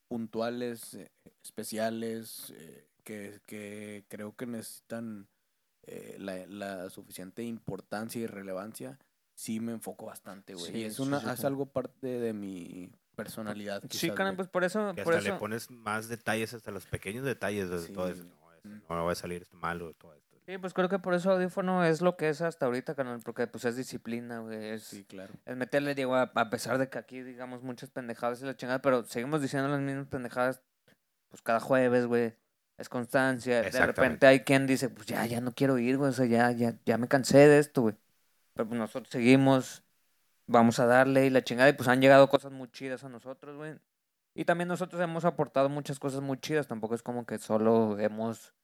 [0.08, 1.10] puntuales, eh,
[1.42, 5.28] especiales, eh, que, que creo que necesitan
[5.86, 8.98] eh, la, la suficiente importancia y relevancia,
[9.34, 10.72] sí me enfoco bastante, güey.
[10.72, 11.46] Sí, y es, sí, una, sí, es sí.
[11.46, 13.82] algo parte de mi personalidad.
[13.82, 14.36] Sí, quizás, carnal, güey.
[14.36, 15.34] pues por eso, Que por hasta eso.
[15.34, 17.92] le pones más detalles, hasta los pequeños detalles de Sí.
[17.92, 18.24] todo eso.
[18.24, 18.80] No, eso Mm.
[18.88, 20.24] no va a salir esto malo, todo esto.
[20.46, 23.46] Sí, pues creo que por eso audífono es lo que es hasta ahorita, carnal, porque
[23.46, 25.32] pues es disciplina, güey, es, Sí, claro.
[25.46, 28.82] es meterle, digo, a, a pesar de que aquí digamos muchas pendejadas y la chingada,
[28.82, 30.60] pero seguimos diciendo las mismas pendejadas,
[31.30, 32.34] pues cada jueves, güey,
[32.76, 36.12] es constancia, de repente hay quien dice, pues ya, ya no quiero ir, güey, o
[36.12, 37.94] sea, ya, ya, ya me cansé de esto, güey,
[38.54, 39.84] pero pues nosotros seguimos,
[40.46, 43.56] vamos a darle y la chingada, y pues han llegado cosas muy chidas a nosotros,
[43.56, 43.78] güey,
[44.34, 48.54] y también nosotros hemos aportado muchas cosas muy chidas, tampoco es como que solo hemos...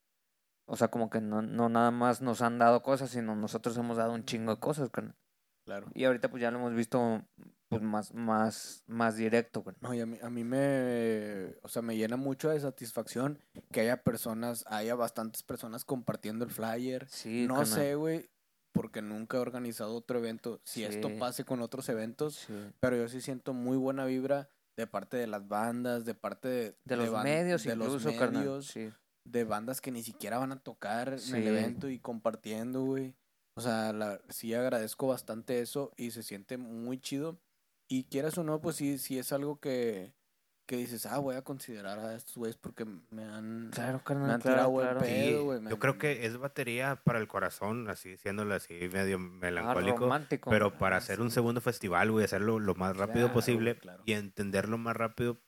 [0.72, 3.96] O sea, como que no, no nada más nos han dado cosas, sino nosotros hemos
[3.96, 5.16] dado un chingo de cosas, carnal.
[5.64, 5.88] Claro.
[5.94, 7.24] Y ahorita pues ya lo hemos visto
[7.68, 9.76] pues más, más, más directo, güey.
[9.80, 13.40] No, y a mí, a mí me, o sea, me llena mucho de satisfacción
[13.72, 17.08] que haya personas, haya bastantes personas compartiendo el flyer.
[17.08, 17.74] Sí, no carnal.
[17.74, 18.30] sé, güey,
[18.72, 22.54] porque nunca he organizado otro evento, si esto pase con otros eventos, Sí.
[22.80, 26.76] pero yo sí siento muy buena vibra de parte de las bandas, de parte de,
[26.84, 28.44] De los ban- medios de los incluso, carnal.
[28.44, 28.90] medios, Sí.
[29.24, 33.14] de bandas que ni siquiera van a tocar en el evento y compartiendo, güey.
[33.56, 37.38] O sea, la, sí agradezco bastante eso y se siente muy chido.
[37.88, 40.14] Y quieras o no, pues sí, sí es algo que,
[40.70, 44.30] que dices, ah, voy a considerar a estos güeyes porque me han, Claro, me carnal,
[44.30, 45.00] han claro, tirado claro.
[45.00, 45.60] Sí, pedo, güey.
[45.60, 49.18] me yo han- creo que es batería para el corazón, así diciéndolo así, medio Ah,
[49.18, 49.98] melancólico.
[49.98, 50.48] romántico.
[50.48, 51.22] pero para Ah, hacer sí.
[51.22, 54.02] un segundo festival, güey, hacerlo lo más rápido Claro, posible claro.
[54.06, 55.40] y entender lo más rápido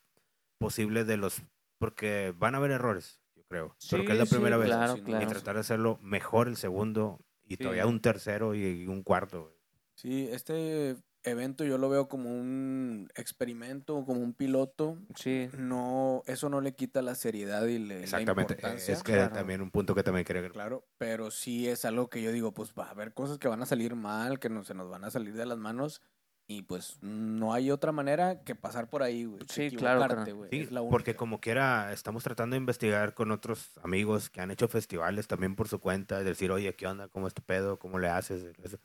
[0.59, 1.41] posible de los...
[1.79, 3.77] Porque van a haber errores, yo creo.
[3.93, 4.67] pero que es la Sí, sí, primera vez.
[4.71, 7.63] Claro, Sí, Y tratar de hacerlo mejor el segundo y Sí.
[7.63, 9.55] todavía un tercero y un cuarto, güey.
[9.95, 14.99] Sí, este evento yo lo veo como un experimento, como un piloto.
[15.15, 18.55] Sí, No, eso no le quita la seriedad y le, Exactamente.
[18.55, 18.95] eh, importancia.
[18.95, 19.33] Es que claro.
[19.33, 22.73] también un punto que también quería Claro, pero sí es algo que yo digo, pues
[22.79, 25.11] va a haber cosas que van a salir mal, que no, se nos van a
[25.11, 26.03] salir de las manos
[26.49, 29.41] y pues no hay otra manera que pasar por ahí, güey.
[29.49, 30.07] Sí, claro,
[30.51, 35.29] Sí, porque como quiera, estamos tratando de investigar con otros amigos que han hecho festivales
[35.29, 37.09] también por su cuenta, de decir, oye, ¿qué onda?
[37.09, 37.79] ¿Cómo es tu pedo?
[37.79, 38.45] ¿Cómo le haces?
[38.63, 38.79] Eso.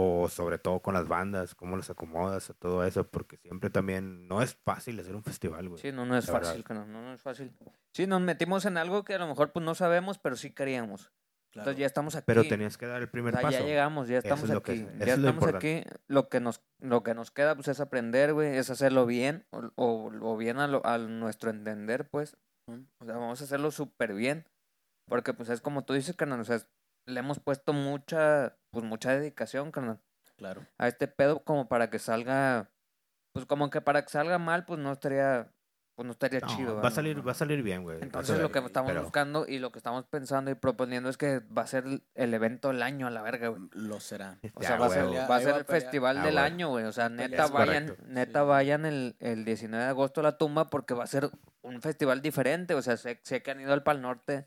[0.00, 2.52] O sobre todo con las bandas, ¿cómo los acomodas?
[2.60, 5.80] Todo eso, porque siempre también no es fácil hacer un festival, güey.
[5.82, 7.52] sí, no, no es fácil, carnal, no, no es fácil.
[7.92, 11.10] Sí, nos metimos en algo que a lo mejor pues no sabemos, pero sí queríamos.
[11.50, 11.70] Claro.
[11.70, 12.24] Entonces ya estamos aquí.
[12.26, 13.58] Pero tenías que dar el O primer sea, paso.
[13.58, 14.80] ya llegamos, ya Eso estamos es lo que aquí.
[14.82, 15.82] es- eso ya es lo estamos aquí.
[16.06, 19.70] Lo que nos, lo que nos queda pues es aprender, güey, es hacerlo bien, o,
[19.74, 22.36] o, o bien a, lo- a nuestro entender, pues.
[23.00, 24.44] O sea, vamos a hacerlo súper bien.
[25.08, 26.60] Porque pues es como tú dices, carnal, o sea,
[27.08, 30.00] le hemos puesto mucha, pues mucha dedicación, carnal,
[30.36, 30.62] Claro.
[30.78, 32.70] a este pedo como para que salga,
[33.32, 35.50] pues como que para que salga mal, pues no estaría,
[35.96, 36.76] pues no estaría No, chido.
[36.80, 37.98] va a salir, va a salir bien, güey.
[38.00, 41.40] Entonces lo que estamos pero- buscando y lo que estamos pensando y proponiendo es que
[41.40, 43.62] va a ser el- evento del año a la verga, güey.
[43.72, 44.38] Lo será.
[44.54, 46.84] O Ya, sea, va a ser, va a ser el festival Ah, del año, güey.
[46.84, 48.04] O sea, neta Es vayan, correcto.
[48.06, 48.46] neta Sí.
[48.46, 51.30] vayan el, el 19 de agosto a la tumba porque va a ser
[51.62, 52.74] un festival diferente.
[52.74, 54.46] O sea, sé, sé que han ido al Pal Norte,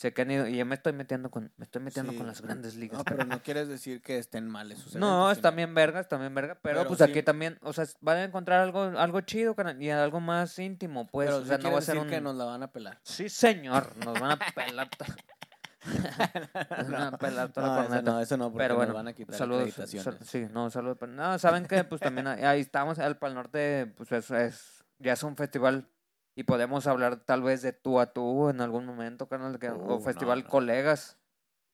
[0.00, 2.18] sé que han ido, y ya me estoy metiendo con, me estoy metiendo Sí.
[2.18, 2.96] con las grandes ligas.
[2.98, 6.00] No, pero no quieres decir que estén mal esos No, eventos, está sino- bien verga,
[6.00, 8.80] está bien verga, pero, Pero pues sí- aquí también, o sea, van a encontrar algo,
[8.98, 11.94] algo chido y algo más íntimo, pues, Pero o sí sea, no va a ser
[11.96, 12.10] decir un...
[12.10, 12.98] que nos la van a pelar.
[13.02, 14.88] Sí, señor, nos van a pelar.
[16.70, 17.10] nos la
[17.56, 19.72] No, eso no, eso no, porque Pero nos bueno, van a quitar saludos.
[19.74, 20.98] sal- sí, no, saludos.
[21.08, 25.12] No, saben que pues también ahí, ahí estamos, el Pal Norte, pues es, es- ya
[25.14, 25.88] es un festival
[26.36, 29.74] y podemos hablar tal vez de tú a tú en algún momento, canal, que, Uh,
[29.74, 30.48] o no, festival no.
[30.48, 31.18] colegas,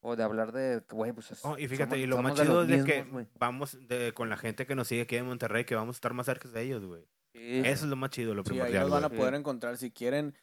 [0.00, 2.62] o de hablar de, güey, pues es- Oh, y fíjate, somos- y lo más chido
[2.62, 3.06] es que
[3.38, 6.14] vamos de, con la gente que nos sigue aquí en Monterrey, que vamos a estar
[6.14, 7.06] más cerca de ellos, güey.
[7.34, 7.58] Sí.
[7.64, 9.90] Eso es lo más chido, lo Sí, ahí primordial, nos van a poder encontrar si
[9.90, 10.34] quieren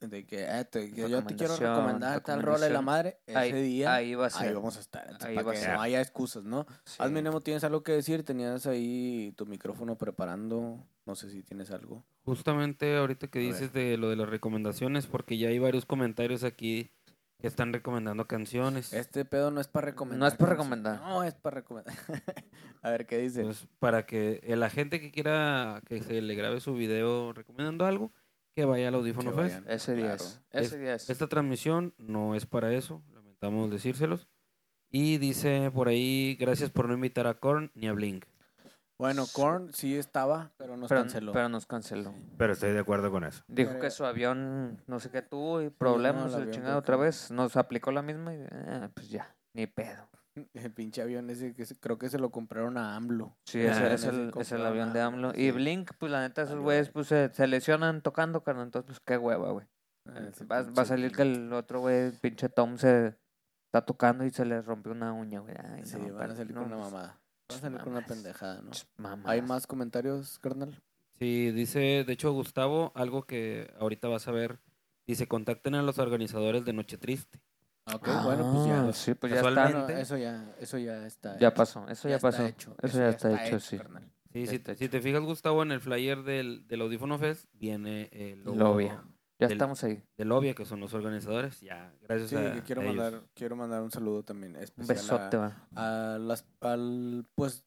[0.00, 3.38] de que, eh, te- que yo te quiero recomendar tal rola de la madre ese
[3.38, 3.94] ahí, día.
[3.94, 4.48] ahí va a ser.
[4.48, 5.02] Ahí vamos a estar.
[5.04, 5.72] entonces, Ahí para va a que ser.
[5.74, 6.66] no haya excusas, ¿no?
[6.84, 6.96] Sí.
[6.98, 8.22] Hazme, Nemo, ¿tienes algo que decir?
[8.22, 10.84] Tenías ahí tu micrófono preparando.
[11.10, 12.04] No sé si tienes algo.
[12.24, 16.92] Justamente ahorita que dices de lo de las recomendaciones, porque ya hay varios comentarios aquí
[17.40, 18.92] que están recomendando canciones.
[18.92, 20.20] Este pedo no es para recomendar.
[20.20, 21.00] No es para recomendar.
[21.00, 21.96] No, es para recomendar.
[22.82, 23.40] a ver, ¿qué dice?
[23.40, 28.12] Entonces, para que la gente que quiera que se le grabe su video recomendando algo,
[28.54, 29.68] que vaya al Audífono Fest.
[29.68, 30.22] Ese día claro.
[30.22, 30.40] es.
[30.52, 31.10] Ese día es.
[31.10, 34.28] Esta transmisión no es para eso, lamentamos decírselos.
[34.92, 38.26] Y dice por ahí, gracias por no invitar a Korn ni a Blink.
[39.00, 41.32] Bueno, Korn sí estaba, pero nos pero, canceló.
[41.32, 42.14] pero nos canceló.
[42.36, 43.42] Pero estoy de acuerdo con eso.
[43.48, 46.78] Dijo Pero- que su avión, no sé qué tuvo, y problemas, el avión chingada creo
[46.80, 47.30] otra vez.
[47.30, 50.06] Nos aplicó la misma y eh, pues ya, ni pedo.
[50.54, 53.36] El pinche avión ese que se- creo que se lo compraron a AMLO.
[53.46, 55.32] Sí, ese es el, es el avión de AMLO.
[55.32, 55.42] sí.
[55.44, 58.66] Y Blink, pues la neta, esos güeyes pues se, se lesionan tocando, carnal.
[58.66, 59.66] Entonces, pues qué hueva, güey.
[60.08, 63.16] Ah, ese Va, va a salir que el otro güey, el pinche Tom, se
[63.66, 65.54] está tocando y se le rompió una uña, güey.
[65.58, 67.19] Ay, Sí, no, van a salir no, con una pues, mamada.
[67.50, 68.70] Van a salir con una pendejada, ¿no?
[68.70, 68.86] ch-
[69.24, 70.80] ¿Hay más comentarios, carnal?
[71.18, 74.60] Sí, dice, de hecho, Gustavo, algo que ahorita vas a ver,
[75.06, 77.40] dice, contacten a los organizadores de Noche Triste.
[77.86, 78.86] Ah, Ok, bueno, pues ya.
[78.86, 79.62] Ah, Sí, pues ya está.
[79.64, 81.38] Bueno, eso ya, eso ya está.
[81.38, 81.56] Ya hecho.
[81.56, 82.46] pasó, eso ya, está pasó.
[82.46, 83.76] hecho, Eso, ya está, hecho, sí.
[83.78, 84.10] carnal.
[84.32, 84.90] Sí, Ya si, está si hecho.
[84.92, 89.02] te fijas, Gustavo, en el flyer del, del Audífono Fest viene el logo Lobia.
[89.40, 90.02] Ya del- estamos ahí.
[90.16, 91.60] de Lobia, que son los organizadores.
[91.60, 92.96] Ya, gracias Sí, a, que quiero a ellos.
[92.96, 95.66] mandar, quiero mandar un saludo también Un especial besote, va.
[95.74, 97.64] a, a las, al, pues,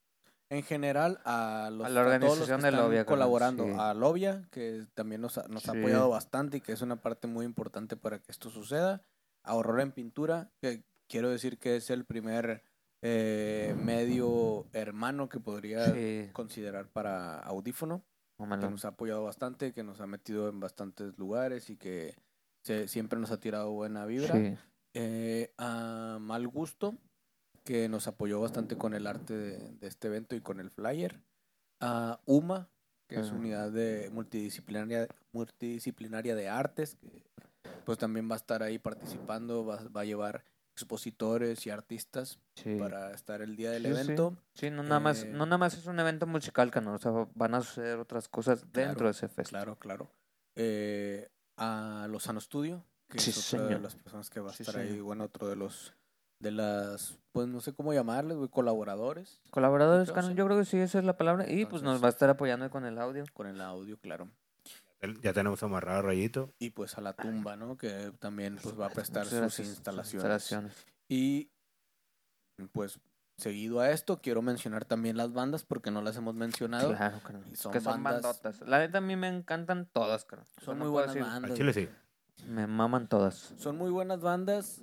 [0.49, 2.15] en general a los A la todos los que
[2.53, 3.71] organización de están Lobia, colaborando, sí.
[3.77, 7.27] a Lobia, que también nos ha, nos ha apoyado bastante y que es una parte
[7.27, 9.01] muy importante para que esto suceda,
[9.43, 12.61] a Aurora en Pintura, que quiero decir que es el primer
[13.01, 18.05] eh, medio hermano que podría Sí, considerar para audífono.
[18.59, 22.15] Que nos ha apoyado bastante, que nos ha metido en bastantes lugares y que
[22.63, 24.33] se- siempre nos ha tirado buena vibra.
[24.35, 24.55] Sí.
[24.95, 26.95] Eh, a Mal Gusto,
[27.63, 31.21] que nos apoyó bastante con el arte de, de este evento y con el flyer.
[31.79, 32.69] A UMA,
[33.07, 33.35] que es Ajá.
[33.35, 37.23] unidad de multidisciplinaria, multidisciplinaria de artes, que
[37.85, 42.75] pues también va a estar ahí participando, va, va a llevar expositores y artistas Sí.
[42.75, 44.37] para estar el día del Sí, evento.
[44.53, 47.11] Sí, no nada más, Eh, no nada más es un evento musical, canal, o sea,
[47.35, 49.63] van a suceder otras cosas dentro Claro, de ese festival.
[49.63, 50.11] Claro, claro.
[50.55, 54.89] Eh, a Lozano Studio, que es otra de las personas que va a estar ahí,
[54.89, 55.03] señor.
[55.03, 55.93] bueno, otro de los,
[56.39, 60.33] de las, pues no sé cómo llamarles, güey, colaboradores Colaboradores, sí.
[60.35, 61.49] yo creo que sí, esa es la palabra.
[61.49, 63.23] Y pues nos va a estar apoyando con el audio.
[63.33, 64.29] con el audio, claro.
[65.21, 66.53] Ya tenemos amarrado a Rayito.
[66.59, 67.77] Y pues a la tumba, ¿no?
[67.77, 70.13] Que también pues va a prestar Sí, sus instalaciones.
[70.13, 70.85] instalaciones.
[71.09, 71.49] Y
[72.71, 72.99] pues
[73.37, 76.89] seguido a esto, quiero mencionar también las bandas porque no las hemos mencionado.
[76.95, 77.19] Claro.
[77.51, 78.61] Y son que son bandas- bandotas.
[78.61, 80.47] La neta a mí me encantan todas, carnal.
[80.61, 81.51] Son muy buenas bandas.
[81.51, 81.89] Al Chile sí.
[82.47, 83.53] Me maman todas.
[83.57, 84.81] Son muy buenas bandas.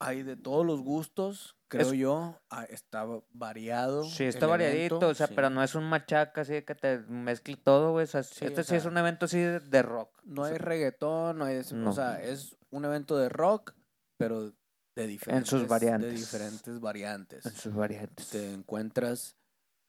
[0.00, 2.38] Hay de todos los gustos, creo Es- yo.
[2.50, 4.04] Ah, Está variado.
[4.04, 5.32] Sí, está variadito, evento, o sea, sí.
[5.34, 8.04] pero no es un machaca así de que te mezcle todo, güey.
[8.04, 10.20] o sea, Sí, este o sí es un evento así de, de rock.
[10.24, 11.62] No o hay reggaetón, no hay...
[11.72, 11.90] No.
[11.90, 13.72] O sea, es un evento de rock,
[14.18, 14.52] pero
[14.96, 15.66] de diferentes...
[15.68, 16.10] variantes.
[16.10, 17.46] De diferentes variantes.
[17.46, 18.28] en sus variantes.
[18.28, 19.36] Te encuentras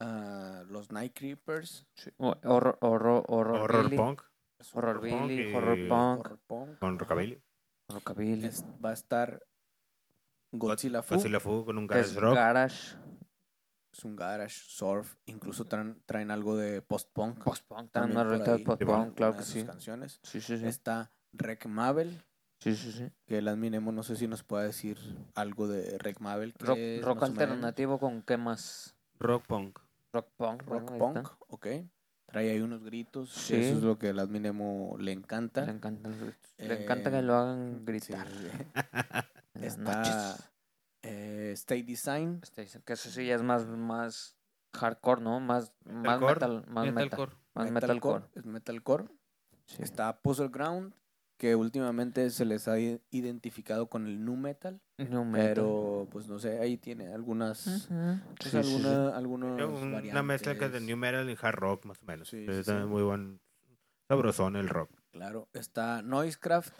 [0.00, 1.86] a los Night Creepers.
[2.16, 4.22] Horror, horror, horror, Horror Billy, punk
[4.74, 6.78] horror punk Billy, y- horror punk, Horror Punk.
[6.78, 7.42] con rockabilly.
[7.88, 9.42] rockabilly, Es- va a estar
[10.52, 11.14] Godzilla Fu.
[11.16, 12.34] Godzilla Fu con un que es garage rock.
[12.36, 12.96] garage,
[13.92, 15.16] Es un garage, surf.
[15.26, 17.42] Incluso traen, traen algo de post-punk.
[17.42, 19.64] post-punk, también una de post-punk, claro que sí.
[19.64, 20.20] canciones.
[20.22, 20.66] Sí, sí, sí.
[20.66, 22.22] Está Rec Mabel,
[22.60, 23.10] Sí, sí, sí.
[23.26, 24.98] que el adminemo no sé si nos puede decir
[25.34, 26.54] algo de Rec Mabel.
[26.54, 28.94] que Rock, es rock alternativo con qué más?
[29.18, 29.78] Rock punk.
[30.12, 30.62] Rock punk.
[30.62, 31.36] Rock bueno, punk, está.
[31.48, 31.66] ok.
[32.26, 33.30] Trae ahí unos gritos.
[33.30, 33.56] Sí.
[33.56, 35.66] Eso es lo que el adminemo le encanta.
[35.66, 36.54] Le encantan los gritos.
[36.58, 38.28] Le encanta que Eh, lo hagan Sí, gritar.
[38.28, 38.46] sí,
[39.54, 40.36] Está
[41.02, 42.40] eh, State Design.
[42.84, 44.36] Que eso sí ya es más, más
[44.74, 45.40] hardcore, ¿no?
[45.40, 46.34] Más, más Metalcore.
[46.34, 47.32] metal, más metal, Metalcore.
[47.54, 48.20] más Metalcore.
[48.20, 48.24] metalcore.
[48.40, 49.04] Es Metalcore.
[49.66, 49.82] Sí.
[49.82, 50.94] Está Puzzle Ground,
[51.36, 54.80] que últimamente se les ha identificado con el nu metal.
[54.98, 55.28] Metal.
[55.32, 57.66] Pero, pues no sé, ahí tiene algunas.
[57.66, 58.20] Ujú.
[58.36, 58.56] pues, Sí, sí, sí.
[58.58, 59.66] alguna, algunos Era
[60.12, 60.82] Una mezcla que de variantes.
[60.82, 62.28] new metal y hard rock más o menos.
[62.28, 62.72] Sí, sí.
[62.72, 63.40] muy buen
[64.08, 64.90] sabrosón el rock.
[65.10, 66.74] Claro, está Noisecraft,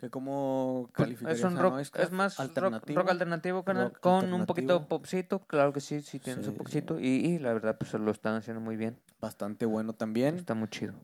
[0.00, 3.00] que como Pues, calificarías es un rock, es más rock- alternativo.
[3.02, 6.52] rock, alternativo, carnal, Rock con un poquito de popcito, claro que sí, sí tiene su
[6.52, 10.36] Sí, popcito, y, y la verdad pues lo están haciendo muy bien, Bastante bueno también.
[10.36, 10.94] está muy chido,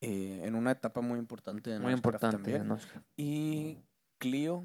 [0.00, 2.36] eh, en una etapa muy importante de muy importante.
[2.38, 2.66] también.
[2.66, 2.78] ¿no?
[3.16, 3.78] Y
[4.18, 4.64] Clio,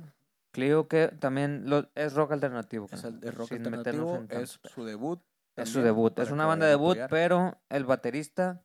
[0.52, 2.86] Clio que también lo, es rock alternativo.
[2.86, 5.22] es carnal, el de rock sin alternativo, es su debut.
[5.58, 7.10] Es su debut, es una banda debut, apoyar.
[7.10, 8.64] pero el baterista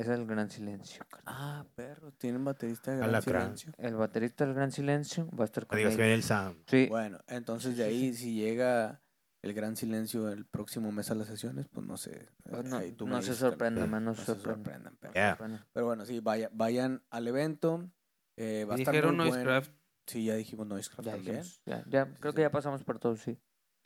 [0.00, 1.04] es el Gran Silencio.
[1.08, 1.24] carnal.
[1.26, 3.72] Ah, perro, tienen baterista de gran silencio.
[3.78, 5.98] El baterista del Gran Silencio va a estar con Adiós, ellos.
[5.98, 6.62] que el Sam.
[6.66, 9.02] Sí, Bueno, entonces de ahí, si llega
[9.42, 12.28] el gran silencio el próximo mes a las sesiones, pues no sé.
[12.44, 14.64] pues eh, no, ahí tú me no se dices, sorprendan, man, no No se sorprendan.
[14.64, 15.14] sorprendan, perro.
[15.14, 15.36] Yeah.
[15.38, 17.88] Bueno, Pero bueno, sí, vaya, vayan al evento.
[18.36, 19.44] eh, va a estar dijeron muy bueno.
[19.44, 19.72] Noisecraft
[20.06, 21.36] Sí, ya dijimos Noisecraft Ya, también.
[21.42, 23.38] dijimos, ya, ya, creo que ya pasamos por todo, sí.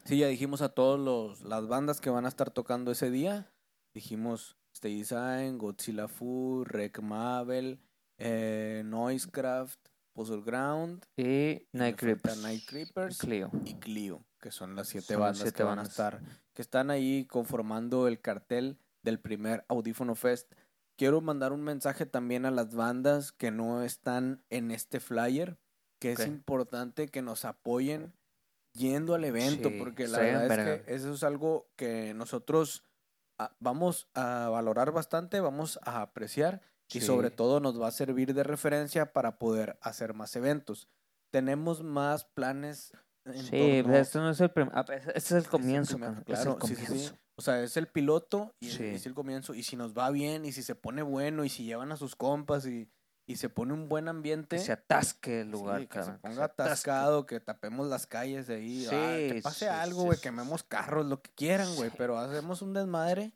[0.04, 3.52] Sí, ya dijimos a todos los las bandas que van a estar tocando ese día.
[3.94, 7.78] Dijimos Stay Design, Godzilla Fu, Rec Mabel,
[8.18, 9.78] eh, Noisecraft,
[10.12, 12.38] Puzzle Ground, Y y Night Creepers.
[12.38, 13.48] Night Creepers Clio.
[13.64, 16.20] y Clio, que son las siete Son bandas siete que van a estar,
[16.52, 20.52] que están ahí conformando el cartel del primer Audífono Fest.
[20.96, 25.58] Quiero mandar un mensaje también a las bandas que no están en este flyer,
[26.00, 28.12] que es importante que nos apoyen
[28.72, 32.82] yendo al evento, Sí, porque la verdad es que eso es algo que nosotros
[33.38, 38.34] ah, vamos a valorar bastante, vamos a apreciar y sobre todo nos va a servir
[38.34, 40.88] de referencia para poder hacer más eventos.
[41.30, 42.92] Tenemos más planes.
[43.24, 44.72] En Sí, torno- pues, esto no es el primer.
[45.14, 46.86] Este es el comienzo, claro, es el sí, sí, sí.
[46.86, 47.14] comienzo.
[47.36, 49.54] O sea, es el piloto y es el comienzo.
[49.54, 52.14] Y si nos va bien y si se pone bueno y si llevan a sus
[52.14, 52.90] compas y,
[53.26, 54.56] y se pone un buen ambiente.
[54.56, 58.06] Que se atasque el sí, lugar, que se carnal, que ponga atascado, que tapemos las
[58.06, 58.86] calles de ahí.
[58.86, 61.90] ah, que Sí, pase sí, algo, sí, güey, sí, quememos carros, lo que quieran, güey.
[61.90, 61.96] Sí.
[61.98, 63.32] Pero hacemos un desmadre.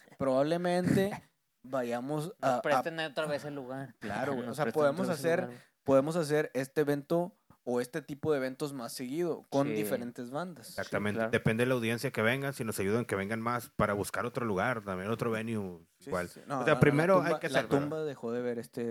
[0.18, 1.10] Probablemente
[1.64, 3.94] vayamos a, presten otra vez el lugar.
[3.98, 5.48] Claro, güey, o sea, podemos hacer-
[5.84, 9.74] podemos hacer este evento o este tipo de eventos más seguido con Sí.
[9.74, 10.70] diferentes bandas.
[10.70, 11.18] Exactamente.
[11.18, 11.30] claro.
[11.30, 14.46] Depende de la audiencia que vengan, si nos ayudan que vengan más para buscar otro
[14.46, 16.28] lugar, también otro venue Sí, igual.
[16.28, 16.46] sí, sí.
[16.48, 18.82] No, O sea, no, primero la hay tumba- que La tumba dejó de ver este...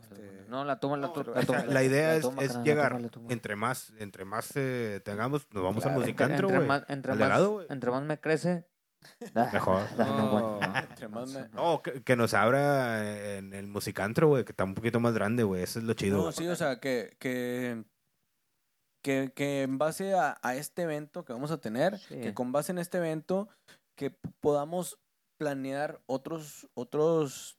[0.00, 2.26] este- No, la toma, la pero, la, toma, La idea es,
[2.64, 2.98] llegar.
[3.28, 6.00] Entre más, entre más eh, tengamos, nos vamos Claro.
[6.00, 6.68] al Entre- musicantro, entre güey.
[6.68, 8.66] más, entre, Al más, entre más me crece.
[9.52, 9.82] Mejor.
[9.98, 11.08] no, Entre
[11.82, 15.62] que, que nos abra en el musicantro, güey, que está un poquito más grande, güey.
[15.62, 16.16] Eso es lo chido.
[16.24, 17.84] No, sí, o sea, que, que,
[19.06, 22.20] que, que en base a, a este evento que vamos a tener, Sí.
[22.20, 23.48] que con base en este evento,
[23.94, 24.98] que podamos
[25.38, 27.56] planear otros, otros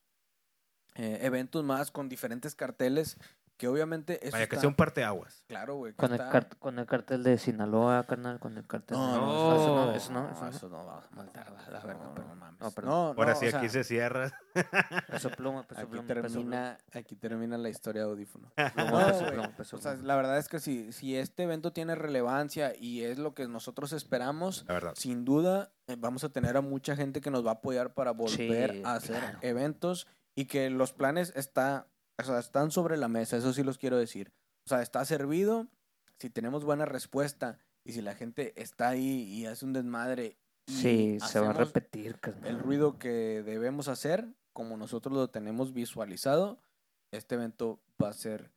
[0.96, 3.16] eh, eventos más con diferentes carteles,
[3.58, 5.44] que obviamente eso Vaya, que está- sea un parteaguas.
[5.48, 5.94] Claro, güey.
[5.94, 6.22] Con el,
[6.60, 9.18] con el cartel de Sinaloa, carnal, con el cartel No, de...
[9.20, 10.50] no, eso no, eso no, eso no.
[10.50, 12.60] eso no va a mandar a la verga, No, pero no, mames.
[12.62, 12.92] no, perdón.
[13.16, 14.32] No, Ahora sí, o sea, aquí se cierra.
[15.12, 16.32] Peso pluma, peso aquí pluma, peso pluma.
[16.32, 18.52] termina, aquí termina la historia de audífono.
[18.76, 19.32] Pluma, No, peso güey.
[19.34, 20.08] pluma, peso O sea, pluma.
[20.08, 23.92] la verdad es que si, si este evento tiene relevancia y es lo que nosotros
[23.94, 24.94] esperamos, La verdad.
[24.96, 28.12] sin duda eh, vamos a tener a mucha gente que nos va a apoyar para
[28.12, 29.40] volver Sí, a hacer claro.
[29.42, 31.88] eventos y que los planes está,
[32.20, 34.32] o sea, están sobre la mesa, eso sí los quiero decir.
[34.66, 35.68] O sea, está servido,
[36.20, 41.18] si tenemos buena respuesta y si la gente está ahí y hace un desmadre Sí,
[41.26, 42.46] se va a repetir, carnal.
[42.52, 46.60] el ruido que debemos hacer, como nosotros lo tenemos visualizado,
[47.12, 48.52] este evento va a ser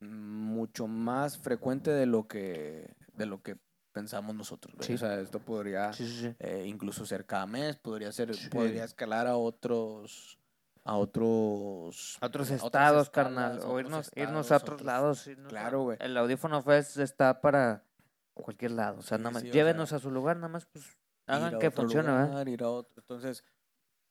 [0.00, 3.56] mucho más frecuente de lo que de lo que
[3.92, 4.74] pensamos nosotros.
[4.80, 4.94] Sí.
[4.94, 9.26] O sea, esto podría Sí, sí, eh, incluso ser cada mes, podría ser, podría escalar
[9.26, 10.38] a otros,
[10.84, 13.60] a otros, A otros estados, carnal.
[13.64, 15.26] O irnos, estados, irnos a otros otros- lados.
[15.26, 15.98] irnos Claro, güey.
[16.00, 17.84] El Audífono Fest está para
[18.34, 18.98] cualquier lado.
[18.98, 19.42] O sea, nada más.
[19.42, 20.84] sí, llévenos sea, a su lugar, nada más, pues,
[21.26, 22.92] hagan que funcione, lugar, ir a otro.
[23.02, 23.44] Entonces,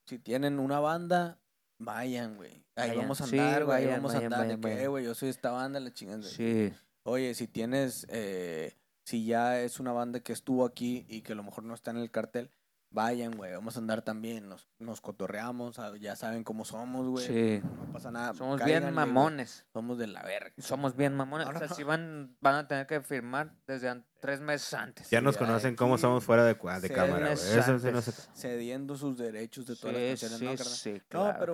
[0.07, 1.39] si tienen una banda,
[1.79, 2.65] vayan, güey.
[2.75, 2.97] Ahí Vayan.
[2.97, 3.77] vamos a andar, güey.
[3.77, 4.47] ahí vayan, vamos a andar.
[4.47, 4.79] de que, vayan.
[4.79, 6.23] "Eh, güey, yo soy esta banda, la chingada.
[6.23, 6.73] Sí.
[7.03, 11.35] Oye, si tienes, eh, si ya es una banda que estuvo aquí y que a
[11.35, 12.49] lo mejor no está en el cartel,
[12.93, 17.25] vayan, güey, vamos a andar también, nos, nos cotorreamos, ya saben cómo somos, güey.
[17.27, 17.61] Sí.
[17.63, 18.33] No pasa nada.
[18.33, 19.65] Somos cáiganle, bien mamones.
[19.73, 20.53] Somos de la verga.
[20.59, 21.47] Somos bien mamones.
[21.47, 21.75] Ahora o sea, no.
[21.75, 25.09] si van, van a tener que firmar desde tres meses antes.
[25.09, 27.33] Ya Sí, nos conocen cómo somos fuera de, de cámara, güey.
[27.33, 28.05] Eso sí no antes.
[28.05, 31.53] se- Cediendo sus derechos de todas Sí, las canciones, sí, ¿no, sí, No, claro pero.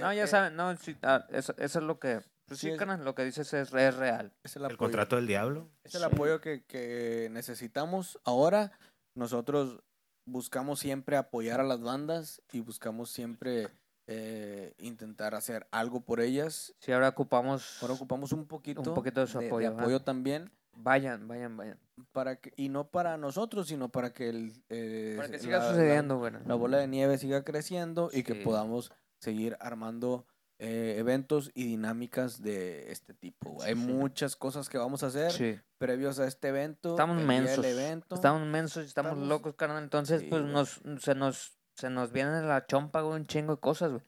[0.00, 2.20] No, eh, ya eh, saben, no, sí, ah, eso, eso es lo que...
[2.46, 4.32] Pues Sí, sí, es- lo que dices es, es real.
[4.42, 5.68] es el contrato del diablo.
[5.84, 6.06] Es el Sí.
[6.06, 8.18] apoyo que, que necesitamos.
[8.24, 8.72] Ahora
[9.14, 9.82] nosotros
[10.28, 13.68] buscamos siempre apoyar a las bandas y buscamos siempre
[14.06, 16.74] eh, intentar hacer algo por ellas.
[16.78, 17.78] Si ahora ocupamos...
[17.82, 20.50] Ahora ocupamos un poquito, poquito de su apoyo, también.
[20.80, 21.78] Vayan, vayan, vayan.
[22.12, 25.58] para que Y no para nosotros, sino para que, el, eh, Para que la- siga
[25.58, 26.32] la- sucediendo, güey.
[26.46, 28.40] La, bola de nieve siga creciendo y que Sí.
[28.44, 30.24] podamos seguir armando
[30.60, 33.50] eh, eventos y dinámicas de este tipo.
[33.50, 33.68] güey.
[33.68, 35.60] Hay Sí, muchas cosas que vamos a hacer Sí.
[35.78, 36.90] previos a este evento.
[36.90, 37.64] Estamos mensos.
[37.64, 38.14] evento.
[38.16, 39.82] Estamos mensos y estamos, Estamos- locos, carnal.
[39.84, 40.52] Entonces, Sí, pues güey.
[40.52, 44.02] nos, se nos se nos viene la chompa, güey, un chingo de cosas, güey.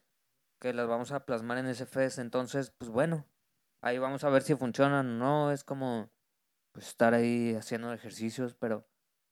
[0.61, 2.19] Que las vamos a plasmar en ese fest.
[2.19, 3.27] Entonces, pues bueno.
[3.81, 5.53] Ahí vamos a ver si funcionan o no.
[5.53, 6.11] Es como
[6.75, 8.87] pues estar ahí haciendo ejercicios, pero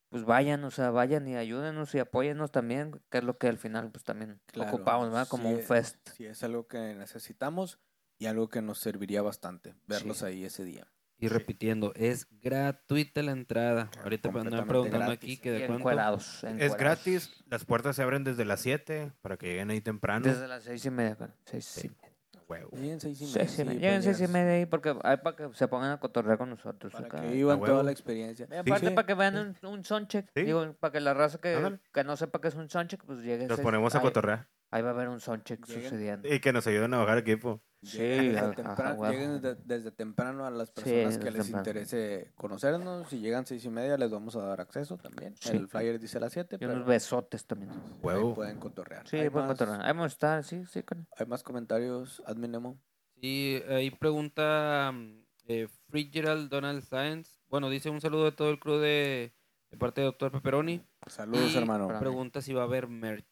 [0.08, 3.58] pues vayan, o sea, vayan y ayúdenos y apóyennos también, que es lo que al
[3.58, 5.28] final pues también Claro, ocupamos, ¿verdad?
[5.28, 6.08] Como sí un es- fest.
[6.16, 7.78] Sí, es algo que necesitamos
[8.18, 10.24] y algo que nos serviría bastante verlos Sí.
[10.26, 10.86] ahí ese día.
[11.20, 13.90] Y repitiendo, es gratuita la entrada.
[14.04, 15.16] Ahorita me andan preguntando gratis.
[15.18, 15.78] aquí que de cuánto.
[15.78, 17.42] encuerados, Es gratis.
[17.46, 20.24] Las puertas se abren desde las 7 para que lleguen ahí temprano.
[20.24, 21.36] Desde las seis y media, carnal.
[21.44, 22.07] Seis y media.
[22.48, 22.70] Huevo.
[22.72, 23.46] Lleguen seis y media.
[23.48, 26.38] sí, pues lleguen seis y media ahí porque hay para que se pongan a cotorrear
[26.38, 26.92] con nosotros.
[26.92, 27.20] Para acá.
[27.20, 28.48] que vivan toda la experiencia.
[28.50, 28.94] Y aparte Sí.
[28.94, 30.30] para que vean un, un soundcheck.
[30.34, 30.44] Sí.
[30.44, 31.80] Digo, para que la raza que, Ándale.
[31.92, 33.46] que no sepa que es un soundcheck, pues llegue.
[33.46, 34.48] Nos seis- ponemos a ahí- cotorrear.
[34.70, 35.82] Ahí va a haber un soundcheck Lleguen.
[35.84, 36.28] sucediendo.
[36.32, 37.62] Y que nos ayuden a bajar equipo.
[37.80, 41.42] Sí, Lleguen desde, temprano, lleguen desde, desde temprano a las Sí, personas desde que les
[41.46, 41.58] temprano.
[41.60, 43.08] interese conocernos.
[43.08, 45.36] Si llegan seis y media, les vamos a dar acceso también.
[45.40, 45.50] Sí.
[45.56, 47.70] El flyer dice a las 7, Y pero unos besotes también.
[48.02, 48.34] Huevo.
[48.34, 49.06] pueden cotorrear.
[49.06, 49.82] Sí, hay, pueden más, cotorrear.
[49.82, 50.82] Ahí vamos a estar, sí, sí.
[50.82, 51.06] Con...
[51.16, 52.80] hay más comentarios, adminemo.
[53.20, 57.38] Sí, ahí pregunta mm, eh, Fitzgerald Donald Science.
[57.48, 59.34] Bueno, dice un saludo de todo el crew de,
[59.70, 60.84] de parte de Doctor Pepperoni.
[61.06, 61.88] Saludos, Y hermano.
[62.00, 63.24] Pregunta si va a haber merch.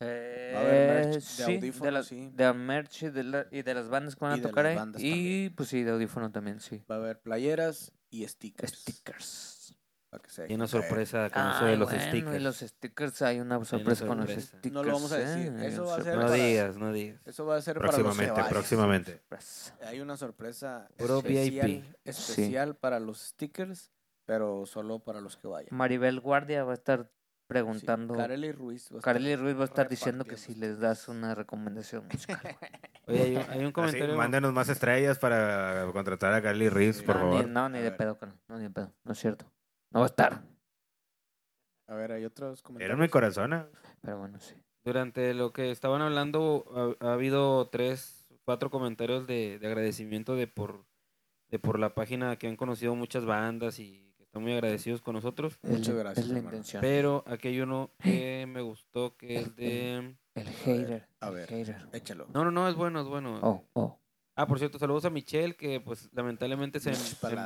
[0.00, 2.30] Eh, Va a haber merch de sí, audífonos, de, la- sí.
[2.32, 4.64] de merch y de, la- y de las bandas que van Y a de tocar
[4.64, 4.76] las ahí.
[4.78, 5.54] bandas Y también.
[5.56, 6.82] pues sí, de audífono también, sí.
[6.90, 8.72] Va a haber playeras y stickers.
[8.78, 9.54] Stickers.
[10.10, 10.88] para que se Y una dejen caer.
[10.88, 12.36] sorpresa con eso de Ay, los bueno, stickers.
[12.36, 14.48] y los stickers, hay una sorpresa con los sorpresa.
[14.56, 14.72] stickers.
[14.72, 15.60] No lo vamos a decir, ¿eh?
[15.60, 17.20] Hay eso una va a ser No para- digas, no digas.
[17.26, 19.12] Eso va a ser para los Próximamente, próximamente.
[19.18, 19.76] sorpresa.
[19.82, 21.84] Hay una sorpresa Puro especial, VIP.
[22.04, 23.90] especial para los stickers,
[24.24, 25.68] pero solo para los que vayan.
[25.76, 27.10] Maribel Guardia va a estar
[27.48, 28.14] preguntando.
[28.14, 28.84] Sí, Kareli Ruiz.
[28.92, 32.06] va a estar- Kareli Ruiz va a estar diciendo que si les das una recomendación
[32.06, 32.38] musical.
[33.08, 34.16] Oye, hay, un- hay un Así, comentario.
[34.16, 37.04] mándenos más estrellas para contratar a Carly Reeves, Sí.
[37.04, 37.46] por no, favor.
[37.46, 38.16] Ni, no, ni de pedo,
[38.48, 38.92] no, ni de pedo.
[39.02, 39.50] No es cierto.
[39.90, 40.42] No va a estar.
[41.88, 42.98] A ver, hay otros Era comentarios.
[42.98, 43.52] mi corazón.
[43.54, 43.64] ¿eh?
[44.02, 44.54] Pero bueno, sí.
[44.84, 50.46] Durante lo que estaban hablando, ha, ha habido tres, cuatro comentarios de, de agradecimiento de
[50.46, 50.84] por,
[51.48, 54.07] de por la página que han conocido muchas bandas y
[54.38, 55.58] están muy agradecidos con nosotros.
[55.62, 56.56] Muchas gracias, Es la hermano.
[56.56, 56.80] intención.
[56.80, 60.14] Pero aquí hay uno que me gustó, que es de...
[60.34, 61.08] El hater.
[61.20, 61.48] a el ver.
[61.48, 61.76] hater.
[61.92, 62.26] Échalo.
[62.32, 63.40] No, no, no, es bueno, es bueno.
[63.42, 63.98] Oh, oh.
[64.40, 66.90] Ah, por cierto, saludos a Michelle, que pues lamentablemente se...
[66.90, 66.98] Mitch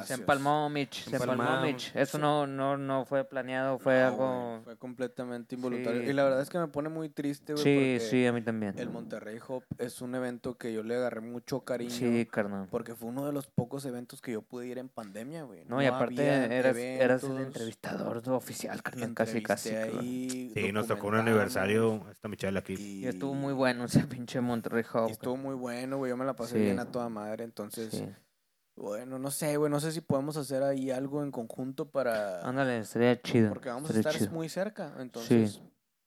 [0.04, 1.62] se- empalmó Mitch, se empalmó.
[1.62, 1.90] Mitch.
[1.96, 4.60] Eso no, no, no fue planeado, fue No, algo...
[4.64, 6.02] Fue completamente involuntario.
[6.02, 6.08] Sí.
[6.10, 7.64] Y la verdad es que me pone muy triste, güey.
[7.98, 8.78] Sí, sí, a mí también.
[8.78, 11.90] El Monterrey Hop es un evento que yo le agarré mucho cariño.
[11.90, 12.68] Sí, carnal.
[12.70, 15.64] Porque fue uno de los pocos eventos que yo pude ir en pandemia, güey.
[15.64, 19.70] No, y aparte eras, eras el entrevistador oficial, carnal, casi, casi.
[19.74, 22.04] ahí, Sí, nos tocó un aniversario.
[22.10, 22.74] Esta Michelle aquí.
[22.74, 26.10] Y, Y estuvo muy bueno ese pinche Monterrey y estuvo muy bueno, güey.
[26.10, 26.60] Yo me la pasé Sí.
[26.60, 27.44] bien a toda madre.
[27.44, 28.08] Entonces, Sí.
[28.76, 29.70] bueno, no sé, güey.
[29.70, 32.40] No sé si podemos hacer ahí algo en conjunto para.
[32.40, 33.48] Ándale, estaría chido.
[33.50, 34.30] Porque vamos a estar chido.
[34.32, 34.94] muy cerca.
[34.98, 35.60] Entonces,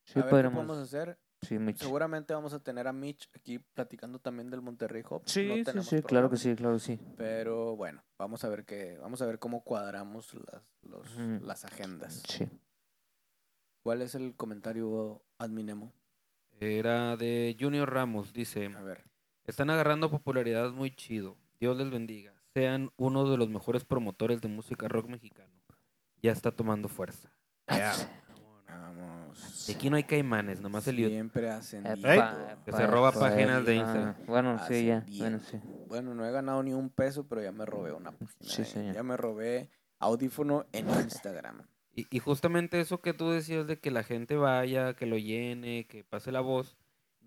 [0.06, 1.18] Sí, a ver qué podemos hacer.
[1.42, 1.80] Sí, Mitch.
[1.82, 5.24] Seguramente vamos a tener a Mitch aquí platicando también del Monterrey Hop.
[5.26, 7.00] Sí, No sí, sí, claro que sí, claro que sí.
[7.18, 12.24] Pero bueno, vamos a ver qué, vamos a ver cómo cuadramos las, los- las agendas.
[12.28, 12.48] Sí.
[13.84, 15.94] ¿Cuál es el comentario adminemo?
[16.60, 18.68] Era de Junior Ramos, dice...
[18.76, 19.04] A ver.
[19.48, 21.38] Están agarrando popularidad muy chido.
[21.60, 22.34] Dios les bendiga.
[22.54, 25.54] Sean uno de los mejores promotores de música rock mexicano.
[26.22, 27.32] Ya está tomando fuerza.
[27.68, 27.94] Ya.
[28.68, 29.70] Vamos.
[29.70, 30.96] Aquí no hay caimanes, nomás el.
[30.96, 31.48] Siempre.
[31.48, 34.16] Epa, Que se roba epa, páginas de ah, Instagram.
[34.26, 35.06] Bueno, sí, ya.
[35.18, 35.60] Bueno, sí.
[35.88, 38.32] Bueno, no he ganado ni un peso, pero ya me robé una página.
[38.42, 38.66] Sí, eh.
[38.66, 38.96] señor.
[38.96, 39.70] Ya me robé
[40.00, 41.62] audífono en Instagram.
[41.94, 45.86] Y, y justamente eso que tú decías de que la gente vaya, que lo llene,
[45.88, 46.78] que pase la voz,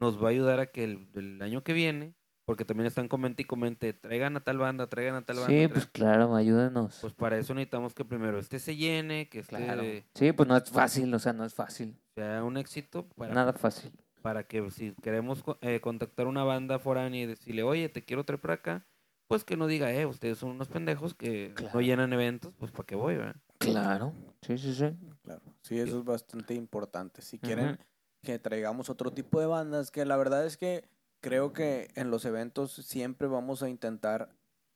[0.01, 3.43] nos va a ayudar a que el, el año que viene, porque también están comente
[3.43, 5.49] y comente, traigan a tal banda, traigan a tal banda.
[5.49, 6.99] Sí, traigan- pues claro, ayúdenos.
[7.01, 9.83] pues para eso necesitamos que primero este se llene, que este Claro.
[10.15, 11.99] Sí, pues no es fácil, o sea, no es fácil.
[12.15, 13.93] sea un éxito para, Nada fácil.
[14.23, 18.41] para que si queremos eh, contactar una banda foránea y decirle, oye, te quiero traer
[18.41, 18.87] para acá,
[19.29, 21.75] pues que no diga, eh, ustedes son unos pendejos que Claro.
[21.75, 23.37] no llenan eventos, pues para qué voy, ¿verdad?
[23.59, 24.15] Claro.
[24.41, 24.87] Sí, sí, sí.
[25.23, 25.43] Claro.
[25.61, 27.21] Sí, eso es bastante importante.
[27.21, 27.79] Si quieren.
[28.23, 30.85] Que traigamos otro tipo de bandas, que la verdad es que
[31.21, 34.31] creo que en los eventos siempre vamos a intentar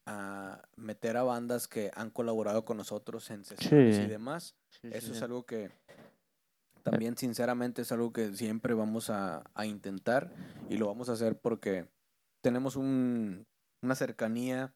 [0.06, 4.02] a meter a bandas que han colaborado con nosotros en sesiones Sí.
[4.02, 4.56] y demás.
[4.70, 5.70] Sí, sí, Eso es algo que
[6.82, 10.32] también sinceramente es algo que siempre vamos a, a intentar
[10.68, 11.86] y lo vamos a hacer porque
[12.40, 13.46] tenemos un,
[13.82, 14.74] una cercanía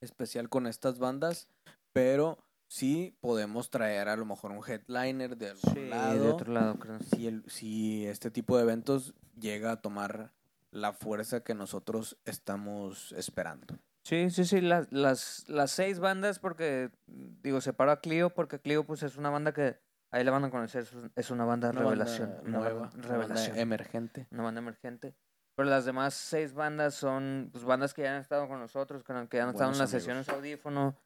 [0.00, 1.46] especial con estas bandas,
[1.92, 2.38] pero
[2.74, 6.74] sí podemos traer a lo mejor un headliner de algún Sí, de lado otro lado,
[6.76, 6.98] creo.
[7.00, 10.32] si, el, si este tipo de eventos llega a tomar
[10.72, 13.78] la fuerza que nosotros estamos esperando.
[14.02, 18.84] Sí, sí, sí, las, las, las seis bandas, porque, digo, separo a Clio, porque Clio,
[18.84, 19.78] pues, es una banda que
[20.10, 22.28] ahí la van a conocer, es un- es una banda Una revelación.
[22.30, 23.58] banda una nueva, banda una banda revelación.
[23.58, 24.26] emergente.
[24.32, 25.14] una banda emergente.
[25.56, 29.28] Pero las demás seis bandas son pues, bandas que ya han estado con nosotros, con
[29.28, 30.02] que han estado en las amigos.
[30.02, 30.96] sesiones audífono,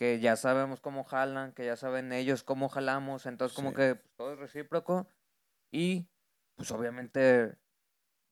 [0.00, 3.76] que ya sabemos cómo jalan, que ya saben ellos cómo jalamos, entonces como Sí.
[3.76, 5.06] que pues, todo es recíproco
[5.70, 6.08] y
[6.56, 7.48] pues obviamente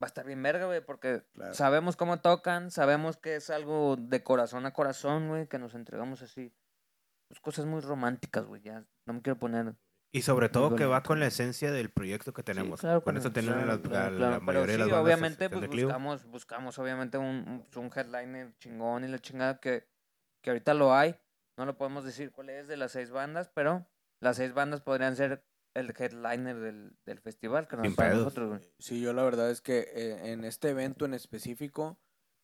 [0.02, 1.52] va a estar bien verga, güey, porque Claro.
[1.52, 6.22] sabemos cómo tocan, sabemos que es algo de corazón a corazón, güey, que nos entregamos
[6.22, 6.54] así.
[7.28, 9.74] Pues cosas muy románticas, güey, ya no me quiero poner
[10.10, 12.80] Y sobre todo que va con la esencia del proyecto que tenemos.
[12.80, 15.04] claro, con con eso claro, la, claro, la- la mayoría de sí, las bandas.
[15.04, 19.86] obviamente, excepción pues de buscamos, buscamos obviamente un, un headliner chingón y la chingada que,
[20.42, 21.14] que ahorita lo hay.
[21.58, 23.86] No lo podemos decir cuál es de las seis bandas, pero
[24.20, 25.44] las seis bandas podrían ser
[25.74, 28.62] el headliner del, del festival que nos para nosotros.
[28.78, 31.98] Sí, yo la verdad es que eh, en este evento en específico,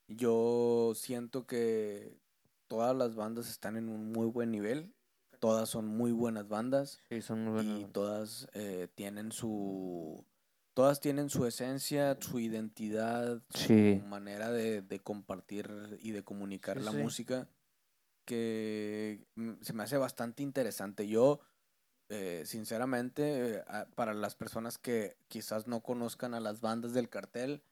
[0.09, 2.19] yo siento que
[2.67, 4.95] todas las bandas están en un muy buen nivel.
[5.41, 7.81] Todas son muy buenas bandas Sí, son muy buenas.
[7.81, 10.25] y todas eh, tienen su
[10.73, 14.01] todas tienen su esencia, su identidad, Sí.
[14.01, 16.97] su manera de, de compartir y de comunicar Sí, la sí.
[16.97, 17.49] música
[18.25, 21.07] que mm, se me hace bastante interesante.
[21.09, 21.41] Yo,
[22.11, 23.65] eh, sinceramente, eh,
[23.95, 27.63] para las personas que quizás no conozcan a las bandas del cartel,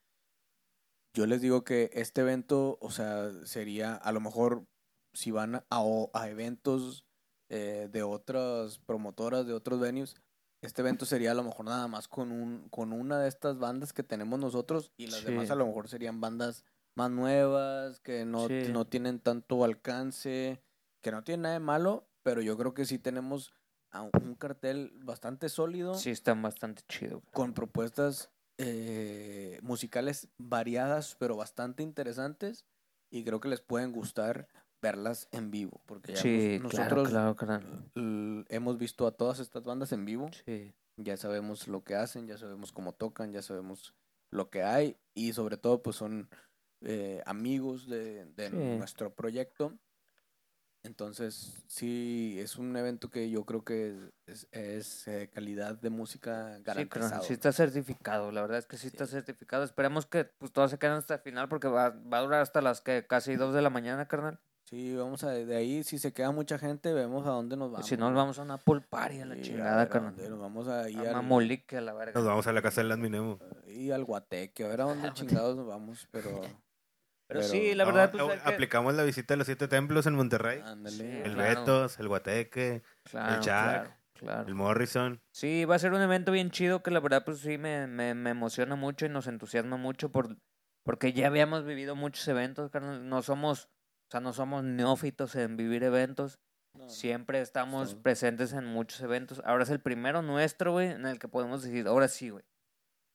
[1.14, 4.66] yo les digo que este evento, o sea, sería a lo mejor
[5.12, 7.04] si van a, eventos
[7.50, 10.16] eh, de otras promotoras, de otros venues,
[10.62, 13.92] este evento sería a lo mejor nada más con un con una de estas bandas
[13.92, 15.26] que tenemos nosotros y las Sí.
[15.26, 16.64] demás a lo mejor serían bandas
[16.94, 18.64] más nuevas, que no, Sí.
[18.72, 20.62] no tienen tanto alcance,
[21.00, 23.52] que no tienen nada de malo, pero yo creo que sí tenemos
[23.90, 27.22] a un cartel bastante sólido Sí, están bastante chido.
[27.32, 32.64] con propuestas eh, musicales variadas, pero bastante interesantes.
[33.10, 34.46] Y creo que les pueden gustar
[34.80, 35.82] verlas en vivo.
[35.86, 37.90] Porque ya Sí, nos- claro, nosotros claro, claro.
[37.94, 40.30] l- hemos visto a todas estas bandas en vivo.
[40.46, 40.74] Sí.
[40.96, 43.94] Ya sabemos lo que hacen, ya sabemos cómo tocan, ya sabemos
[44.30, 44.96] lo que hay.
[45.14, 46.28] Y sobre todo, pues son
[46.84, 48.56] eh, amigos de, de Sí.
[48.56, 49.72] nuestro proyecto.
[50.84, 53.94] Entonces, sí, es un evento que yo creo que
[54.26, 56.88] es, es, eh, calidad de música Sí, garantizado.
[57.08, 59.62] carnal, sí está certificado, la verdad es que sí, está certificado.
[59.62, 62.60] Esperemos que pues todos se queden hasta el final porque va, va a durar hasta
[62.60, 64.40] las que casi dos de la mañana, carnal.
[64.64, 67.86] Sí, vamos a de ahí, si se queda mucha gente, vemos a dónde nos vamos.
[67.86, 70.30] si no, nos vamos a una pool party a la Sí, a chingada, ver carnal.
[70.30, 72.14] Nos vamos a ir A al, Mamolique, a la verga.
[72.14, 73.38] Nos vamos a la casa del Adminemo.
[73.68, 76.40] y al Guateque, a ver a dónde chingados nos vamos, pero...
[77.32, 80.06] Pero, pero- sí, la verdad, No, pues, que- aplicamos la visita a los siete templos
[80.06, 80.60] en Monterrey.
[80.64, 80.96] Ándale.
[80.96, 81.60] Sí, el claro.
[81.60, 84.48] Betos, el Guateque, claro, Jack, claro, claro.
[84.48, 85.20] el Morrison.
[85.32, 88.14] Sí, va a ser un evento bien chido que la verdad pues sí me, me,
[88.14, 90.36] me emociona mucho y nos entusiasma mucho por,
[90.84, 93.08] porque ya habíamos vivido muchos eventos, carnal.
[93.08, 96.38] No somos, o sea, no somos neófitos en vivir eventos.
[96.74, 96.88] No.
[96.88, 99.42] Siempre estamos Estamos- presentes en muchos eventos.
[99.44, 102.44] Ahora es el primero nuestro, güey, en el que podemos decir, ahora sí, güey.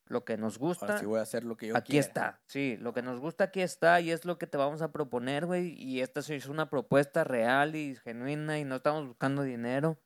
[0.10, 2.08] Lo que nos gusta, Ahora sí voy a hacer lo que yo aquí quiera.
[2.08, 2.42] está.
[2.48, 5.46] Sí, lo que nos gusta aquí está y es lo que te vamos a proponer,
[5.46, 5.74] güey.
[5.82, 10.00] Y esta es una propuesta real y genuina y no estamos buscando dinero.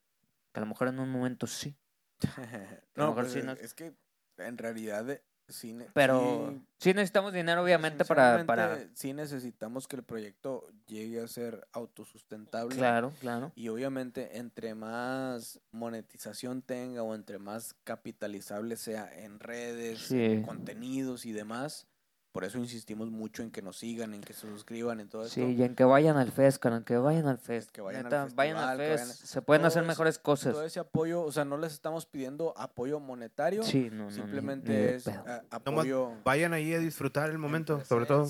[0.54, 1.78] Que a lo mejor en un momento sí.
[2.96, 3.94] no, mejor pues, sí es- nos- es que
[4.38, 8.88] en realidad eh, sí, Pero sí, sí, necesitamos dinero, obviamente, para, para...
[8.94, 12.76] sí necesitamos que el proyecto llegue a ser autosustentable.
[12.76, 13.52] Claro, claro.
[13.56, 20.24] Y obviamente entre más monetización tenga o entre más capitalizable sea en redes, Sí.
[20.24, 21.88] en contenidos y demás,
[22.32, 25.36] por eso insistimos mucho en que nos sigan, en que se suscriban en todo esto.
[25.36, 27.70] Sí, y en que vayan al fest, carnal, que vayan al fest.
[27.72, 29.10] Que vayan al Neta, vayan al festival, fest.
[29.12, 30.54] vayan- Se pueden todo hacer ese- mejores cosas.
[30.54, 34.14] Todo ese apoyo, o sea, no les estamos pidiendo apoyo monetario, Sí, no, no, ni-
[34.16, 35.20] simplemente ni es pedo.
[35.20, 38.26] a- Nomás apoyo Vayan ahí a disfrutar el en momento, sobre todo.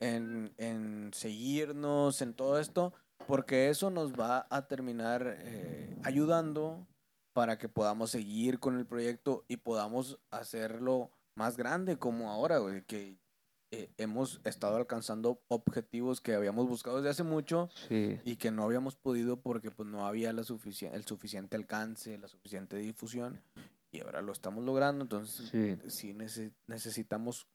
[0.00, 2.92] En, en seguirnos, en todo esto,
[3.26, 6.86] porque eso nos va a terminar eh, ayudando
[7.32, 12.82] para que podamos seguir con el proyecto y podamos hacerlo más grande como ahora, güey,
[12.84, 13.16] que
[13.70, 18.18] eh, hemos estado alcanzando objetivos que habíamos buscado desde hace mucho Sí.
[18.24, 22.28] y que no habíamos podido porque pues no había la sufici- el suficiente alcance, la
[22.28, 23.42] suficiente difusión
[23.90, 25.76] y ahora lo estamos logrando, entonces Sí.
[25.88, 27.46] sí nece- necesitamos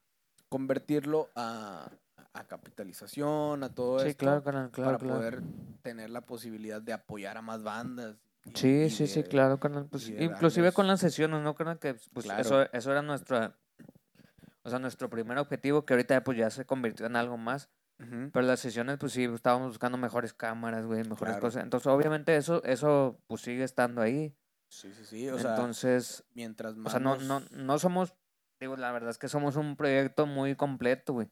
[0.50, 1.90] convertirlo a,
[2.34, 5.18] a capitalización, a todo Sí, esto claro, carnal, claro, para claro.
[5.20, 5.44] poder
[5.82, 8.18] tener la posibilidad de apoyar a más bandas.
[8.46, 9.88] y- Sí, y sí, sí, de- claro, carnal.
[9.90, 11.80] Pues, inclusive con darles- las sesiones, ¿no, carnal?
[11.80, 12.42] Que pues Claro.
[12.42, 13.58] eso, eso era nuestra...
[14.64, 17.70] O sea, nuestro primer objetivo, que ahorita pues ya se convirtió en algo más.
[17.98, 21.40] Pero las sesiones, pues sí, estábamos buscando mejores cámaras, güey, mejores Claro.
[21.40, 21.64] cosas.
[21.64, 24.36] Entonces, obviamente, eso, eso pues sigue estando ahí.
[24.68, 28.14] Sí, sí, sí, o sea, Entonces, mientras o más sea, no, no, no somos,
[28.60, 31.30] digo, la verdad es que somos un proyecto muy completo, güey.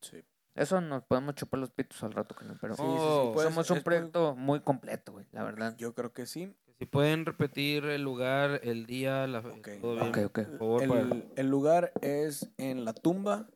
[0.00, 0.24] Sí.
[0.54, 3.68] Eso nos podemos chupar los pitos al rato, pero Sí, sí, sí, Oh, pues, somos
[3.70, 5.74] un proyecto muy completo, güey, la verdad.
[5.76, 6.56] Yo creo que sí.
[6.78, 9.68] Si pueden repetir el lugar, el día, la Ok.
[9.80, 10.40] todo bien, Ok, ok.
[10.44, 13.48] por favor, para- El, lugar es en La Tumba.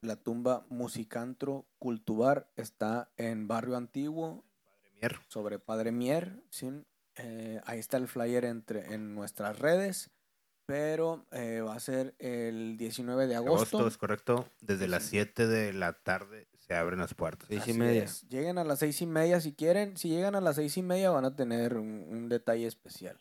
[0.00, 4.44] La Tumba Musicantro Cultubar está en Barrio Antiguo,
[4.94, 5.18] Mier.
[5.28, 6.40] sobre Padre Mier.
[6.50, 6.70] ¿sí?
[7.16, 10.10] Eh, ahí está el flyer entre, en nuestras redes.
[10.66, 13.78] Pero eh, va a ser el 19 de agosto.
[13.78, 14.48] Agosto, es correcto.
[14.60, 15.08] Desde Sí, las sí.
[15.10, 17.48] 7 de la tarde se abren las puertas.
[17.48, 18.04] Seis y Así media.
[18.04, 18.28] es.
[18.28, 19.96] Lleguen a las seis y media si quieren.
[19.96, 23.18] Si llegan a las seis y media van a tener un, un detalle especial.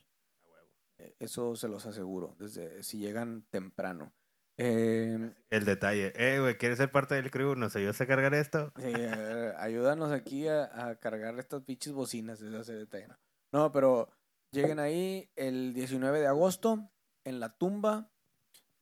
[0.97, 4.13] Eh, Eso se los aseguro, desde si llegan temprano.
[4.57, 6.11] Eh, El detalle.
[6.15, 7.55] Eh, güey, ¿quieres ser parte del crew?
[7.55, 8.73] ¿Nos ayudas a cargar esto?
[8.79, 13.07] sí, a ver, ayúdanos aquí a, a cargar estas pinches bocinas, ese ese detalle.
[13.07, 13.15] No.
[13.53, 14.09] no, pero
[14.51, 16.89] lleguen ahí el 19 de agosto
[17.23, 18.11] en la tumba.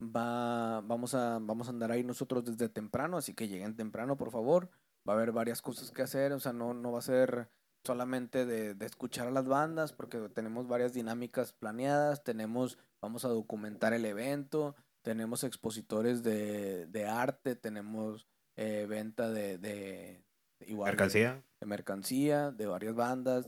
[0.01, 4.31] Va, vamos, a, vamos a andar ahí nosotros desde temprano, así que lleguen temprano, por
[4.31, 4.69] favor.
[5.07, 7.49] Va a haber varias cosas que hacer, o sea, no, no va a ser
[7.83, 13.29] solamente de, de escuchar a las bandas, porque tenemos varias dinámicas planeadas, tenemos, vamos a
[13.29, 20.25] documentar el evento, tenemos expositores de, de arte, tenemos eh, venta de, de
[20.61, 21.43] igual de- ¿Mercancía?
[21.61, 23.47] de mercancía, de varias bandas.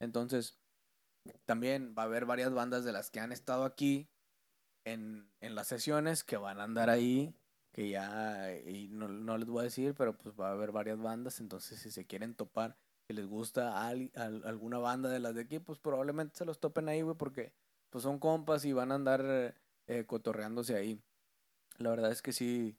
[0.00, 0.60] Entonces,
[1.44, 4.08] también va a haber varias bandas de las que han estado aquí
[4.84, 7.34] en, en las sesiones que van a andar ahí,
[7.72, 10.98] que ya, y no, no les voy a decir, pero pues va a haber varias
[11.00, 12.76] bandas, entonces si se quieren topar,
[13.08, 14.10] si les gusta al-
[14.44, 17.52] alguna banda de las de aquí, pues probablemente se los topen ahí, güey, porque
[17.90, 19.56] pues son compas y van a andar
[19.86, 21.02] eh, cotorreándose ahí.
[21.78, 22.76] La verdad es que sí,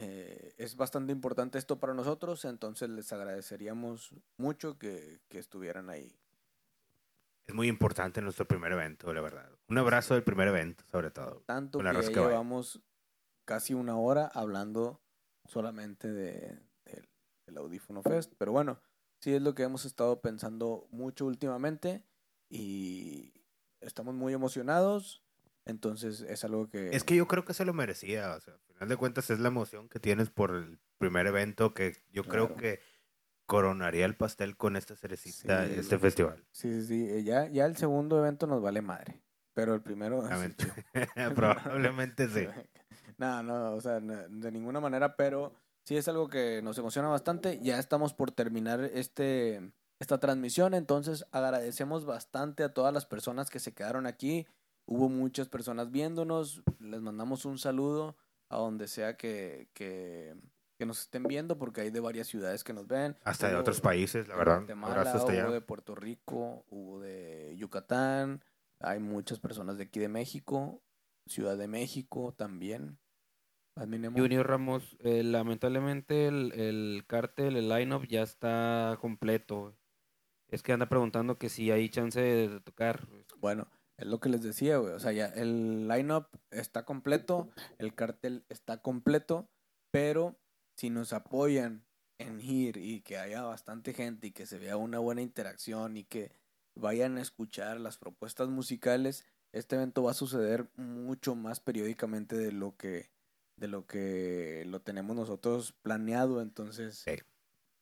[0.00, 6.19] eh, es bastante importante esto para nosotros, entonces les agradeceríamos mucho que, que estuvieran ahí.
[7.50, 9.50] Es muy importante nuestro primer evento, la verdad.
[9.68, 11.42] Un abrazo del primer evento, sobre todo.
[11.46, 12.80] Tanto que ya llevamos
[13.44, 15.02] casi una hora hablando
[15.46, 17.08] solamente de, del-
[17.46, 18.80] del Audífono Fest, pero bueno,
[19.20, 22.04] sí es lo que hemos estado pensando mucho últimamente
[22.48, 23.32] y
[23.80, 25.24] estamos muy emocionados,
[25.64, 26.90] entonces es algo que...
[26.94, 28.32] Es que yo creo que se lo merecía.
[28.36, 31.74] O sea, al final de cuentas es la emoción que tienes por el primer evento
[31.74, 32.60] que yo creo Claro.
[32.60, 32.80] que
[33.50, 36.46] coronaría el pastel con esta cerecita, Sí, este festival.
[36.52, 39.20] Sí, sí, sí, ya, ya el segundo evento nos vale madre,
[39.54, 40.22] pero el primero...
[41.34, 42.46] Probablemente sí.
[43.18, 45.52] No, no, o sea, no- de ninguna manera, pero
[45.84, 47.58] sí es algo que nos emociona bastante.
[47.60, 53.58] Ya estamos por terminar este, esta transmisión, entonces agradecemos bastante a todas las personas que
[53.58, 54.46] se quedaron aquí.
[54.86, 58.16] Hubo muchas personas viéndonos, les mandamos un saludo
[58.48, 60.36] a donde sea que, que,
[60.80, 63.14] que nos estén viendo, porque hay de varias ciudades que nos ven.
[63.22, 64.56] Hasta de otros países, la de verdad.
[64.60, 65.50] Guatemala, hasta hubo allá.
[65.50, 68.42] de Puerto Rico, hubo de Yucatán,
[68.78, 70.82] hay muchas personas de aquí de México,
[71.26, 72.98] Ciudad de México también.
[73.76, 74.18] Adminemos.
[74.18, 79.76] Junior Ramos, eh, lamentablemente el, el cártel, el lineup ya está completo.
[80.48, 83.06] Es que anda preguntando que si hay chance de, de tocar.
[83.36, 83.68] Bueno,
[83.98, 84.94] es lo que les decía, güey.
[84.94, 89.50] O sea, ya el lineup está completo, el cartel está completo,
[89.90, 90.38] pero
[90.80, 91.84] si nos apoyan
[92.18, 96.04] en ir y que haya bastante gente y que se vea una buena interacción y
[96.04, 96.32] que
[96.74, 102.52] vayan a escuchar las propuestas musicales, este evento va a suceder mucho más periódicamente de
[102.52, 103.10] lo que
[103.58, 107.18] de lo que lo tenemos nosotros planeado, entonces Sí.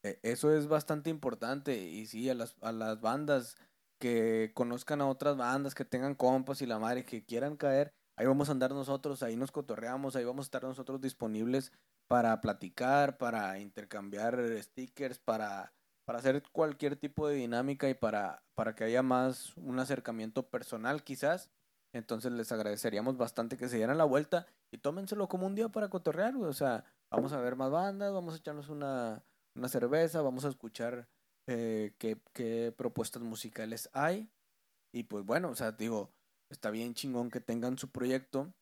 [0.03, 3.57] eh, eso es bastante importante y sí a las a las bandas
[4.01, 8.27] que conozcan a otras bandas, que tengan compas y la madre que quieran caer, ahí
[8.27, 11.71] vamos a andar nosotros, ahí nos cotorreamos, ahí vamos a estar nosotros disponibles
[12.09, 15.73] para platicar, para intercambiar stickers, para,
[16.07, 21.05] para hacer cualquier tipo de dinámica y para, para que haya más un acercamiento personal
[21.05, 21.51] quizás.
[21.95, 25.89] Entonces les agradeceríamos bastante que se dieran la vuelta y tómenselo como un día para
[25.89, 26.35] cotorrear.
[26.37, 29.23] O sea, vamos a ver más bandas, vamos a echarnos una,
[29.55, 31.09] una cerveza, vamos a escuchar
[31.47, 34.31] eh, qué, qué propuestas musicales hay.
[34.95, 36.11] Y pues bueno, o sea, digo,
[36.51, 38.53] está bien chingón que tengan su proyecto.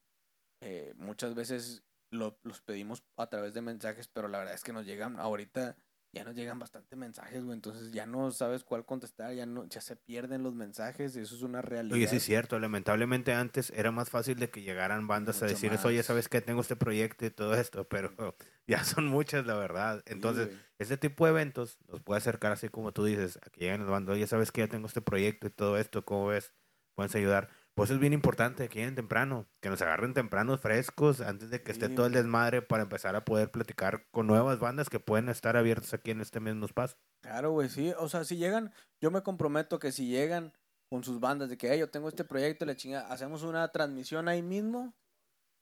[0.62, 4.72] Eh, muchas veces lo- los pedimos a través de mensajes, pero la verdad es que
[4.72, 5.76] nos llegan ahorita,
[6.12, 7.54] ya nos llegan bastante mensajes, güey.
[7.54, 11.42] Entonces ya no sabes cuál contestar, ya no, ya se pierden los mensajes, eso es
[11.42, 11.94] una realidad.
[11.96, 12.58] Oye, sí es cierto.
[12.58, 16.06] Lamentablemente antes era más fácil de que llegaran bandas a decirles, oye, más.
[16.06, 16.40] ¿sabes qué?
[16.40, 18.12] Tengo este proyecto y todo esto, pero
[18.66, 20.02] ya son muchas, la verdad.
[20.06, 20.58] Sí, Entonces, güey.
[20.78, 23.90] este tipo de eventos nos puede acercar así como tú dices, a que lleguen las
[23.90, 24.62] bandas, oye, ¿sabes qué?
[24.62, 26.54] Ya tengo este proyecto y todo esto, ¿cómo ves?
[26.94, 27.50] Puedes ayudar.
[27.76, 31.72] Pues es bien importante que lleguen temprano, que nos agarren tempranos, frescos, antes de que
[31.72, 31.94] esté Sí.
[31.94, 35.92] todo el desmadre para empezar a poder platicar con nuevas bandas que pueden estar abiertas
[35.92, 36.96] aquí en este mismo espacio.
[37.22, 37.92] Claro, güey, sí.
[37.98, 38.72] O sea, si llegan,
[39.02, 40.54] yo me comprometo que si llegan
[40.90, 44.28] con sus bandas de que "Hey, yo tengo este proyecto, la chinga, hacemos una transmisión
[44.28, 44.94] ahí mismo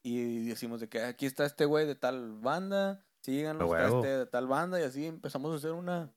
[0.04, 4.26] y decimos de que aquí está este güey de tal banda, síganos, está este de
[4.26, 6.14] tal banda y así empezamos a hacer una,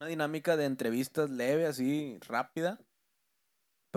[0.00, 2.78] una dinámica de entrevistas leve, así, rápida,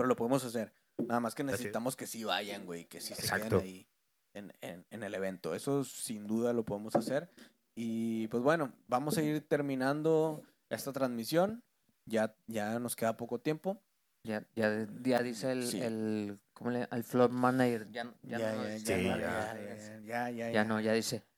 [0.00, 0.72] pero lo podemos hacer.
[0.96, 3.58] Nada más que necesitamos que sí vayan, güey, que sí se Exacto.
[3.58, 3.86] queden ahí
[4.32, 5.54] en, en, en el evento.
[5.54, 7.28] Eso sin duda lo podemos hacer.
[7.74, 11.62] Y pues bueno, vamos a ir terminando esta transmisión.
[12.06, 13.82] Ya, ya nos queda poco tiempo.
[14.24, 15.82] Ya, ya, ya dice el, Sí.
[15.82, 19.16] el, ¿cómo le, el floor manager, ya, ya, Ya, no, ya, ya ya.
[19.18, 21.26] ya, ya, ya, ya, ya no, ya dice, Ya, Córtenle, córtenle, córtenle, córtenle.
[21.26, 21.29] ya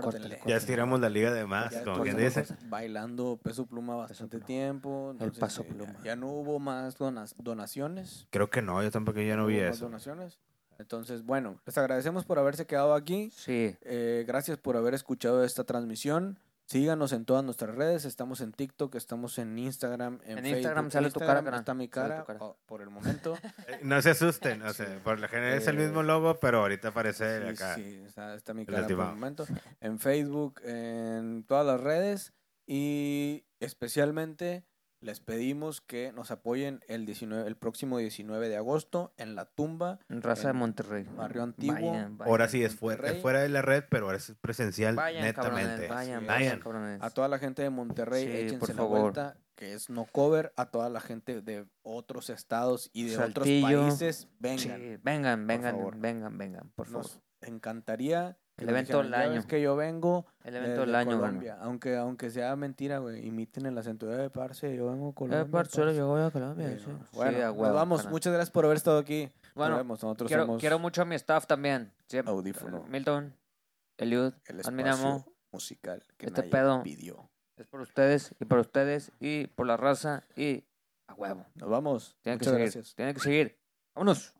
[0.00, 0.40] córtenle.
[0.46, 2.44] estiramos la liga de más, Ya como quien dice.
[2.68, 4.46] Bailando peso pluma bastante pluma.
[4.46, 5.08] tiempo.
[5.12, 5.92] entonces, paso eh, pluma.
[5.98, 8.26] Ya, ya no hubo más donas- donaciones.
[8.30, 9.84] Creo que no, yo tampoco ya no vi hubo más eso.
[9.86, 10.38] donaciones.
[10.78, 13.30] Entonces, bueno, les agradecemos por haberse quedado aquí.
[13.34, 13.74] Sí.
[13.82, 16.38] Eh, gracias por haber escuchado esta transmisión.
[16.68, 18.04] Síganos en todas nuestras redes.
[18.04, 20.92] Estamos en TikTok, estamos en Instagram, en, En Instagram Facebook.
[20.92, 22.38] sale tu Instagram cara, Está mi sale cara, tu cara.
[22.42, 23.36] oh, por el momento.
[23.68, 26.58] Eh, No se asusten, o sea, por lo general es el Eh, mismo logo, pero
[26.62, 27.74] ahorita aparece Sí, acá.
[27.76, 29.46] sí, está, está mi cara por el momento.
[29.80, 32.32] En Facebook, en todas las redes.
[32.66, 34.64] Y especialmente
[35.00, 40.00] les pedimos que nos apoyen el, 19, el próximo 19 de agosto en La Tumba,
[40.08, 41.04] Raza de En Monterrey.
[41.16, 41.74] Barrio Antiguo.
[41.74, 42.30] Vayan, vayan.
[42.32, 43.22] Ahora sí es fuera, Monterrey.
[43.22, 45.86] fuera de la red, pero ahora es presencial Vayan, netamente.
[45.88, 47.02] cabrones, vayan, cabrones.
[47.02, 49.00] A toda la gente de Monterrey, Sí, échense por la favor.
[49.02, 50.52] vuelta, que es no cover.
[50.56, 53.82] A toda la gente de otros estados y de otros Saltillo.
[53.82, 54.58] países, vengan.
[54.80, 57.02] Sí, vengan, vengan, vengan, vengan, por favor.
[57.04, 58.38] Nos encantaría.
[58.56, 59.32] El evento del "Ya año".
[59.34, 61.18] ves que yo vengo El evento del año.
[61.20, 61.58] Colombia.
[61.60, 65.42] Aunque, aunque sea mentira, güey, imiten el acento de parce, yo vengo a Colombia.
[65.42, 65.94] Eh, parce".
[65.94, 66.66] yo voy a Colombia.
[66.68, 67.06] Bueno, sí.
[67.16, 68.06] bueno, Sí, a nos huevo, vamos.
[68.08, 69.30] Muchas gracias por haber estado aquí.
[69.44, 70.02] Nos Bueno, vemos.
[70.02, 71.92] Nosotros quiero, somos quiero mucho a mi staff también.
[72.06, 72.84] Sí, Audífono.
[72.88, 73.34] Milton,
[73.98, 75.16] Eliud, el admiramos.
[75.20, 76.82] espacio musical que Este nadie pedo.
[76.82, 77.30] pidió.
[77.56, 80.64] Es por ustedes y por ustedes y por la raza y
[81.08, 81.46] a huevo.
[81.54, 82.16] Nos vamos.
[82.22, 82.60] Tienen que seguir.
[82.60, 82.94] gracias.
[82.94, 83.58] Tienen que seguir.
[83.94, 84.34] Vámonos.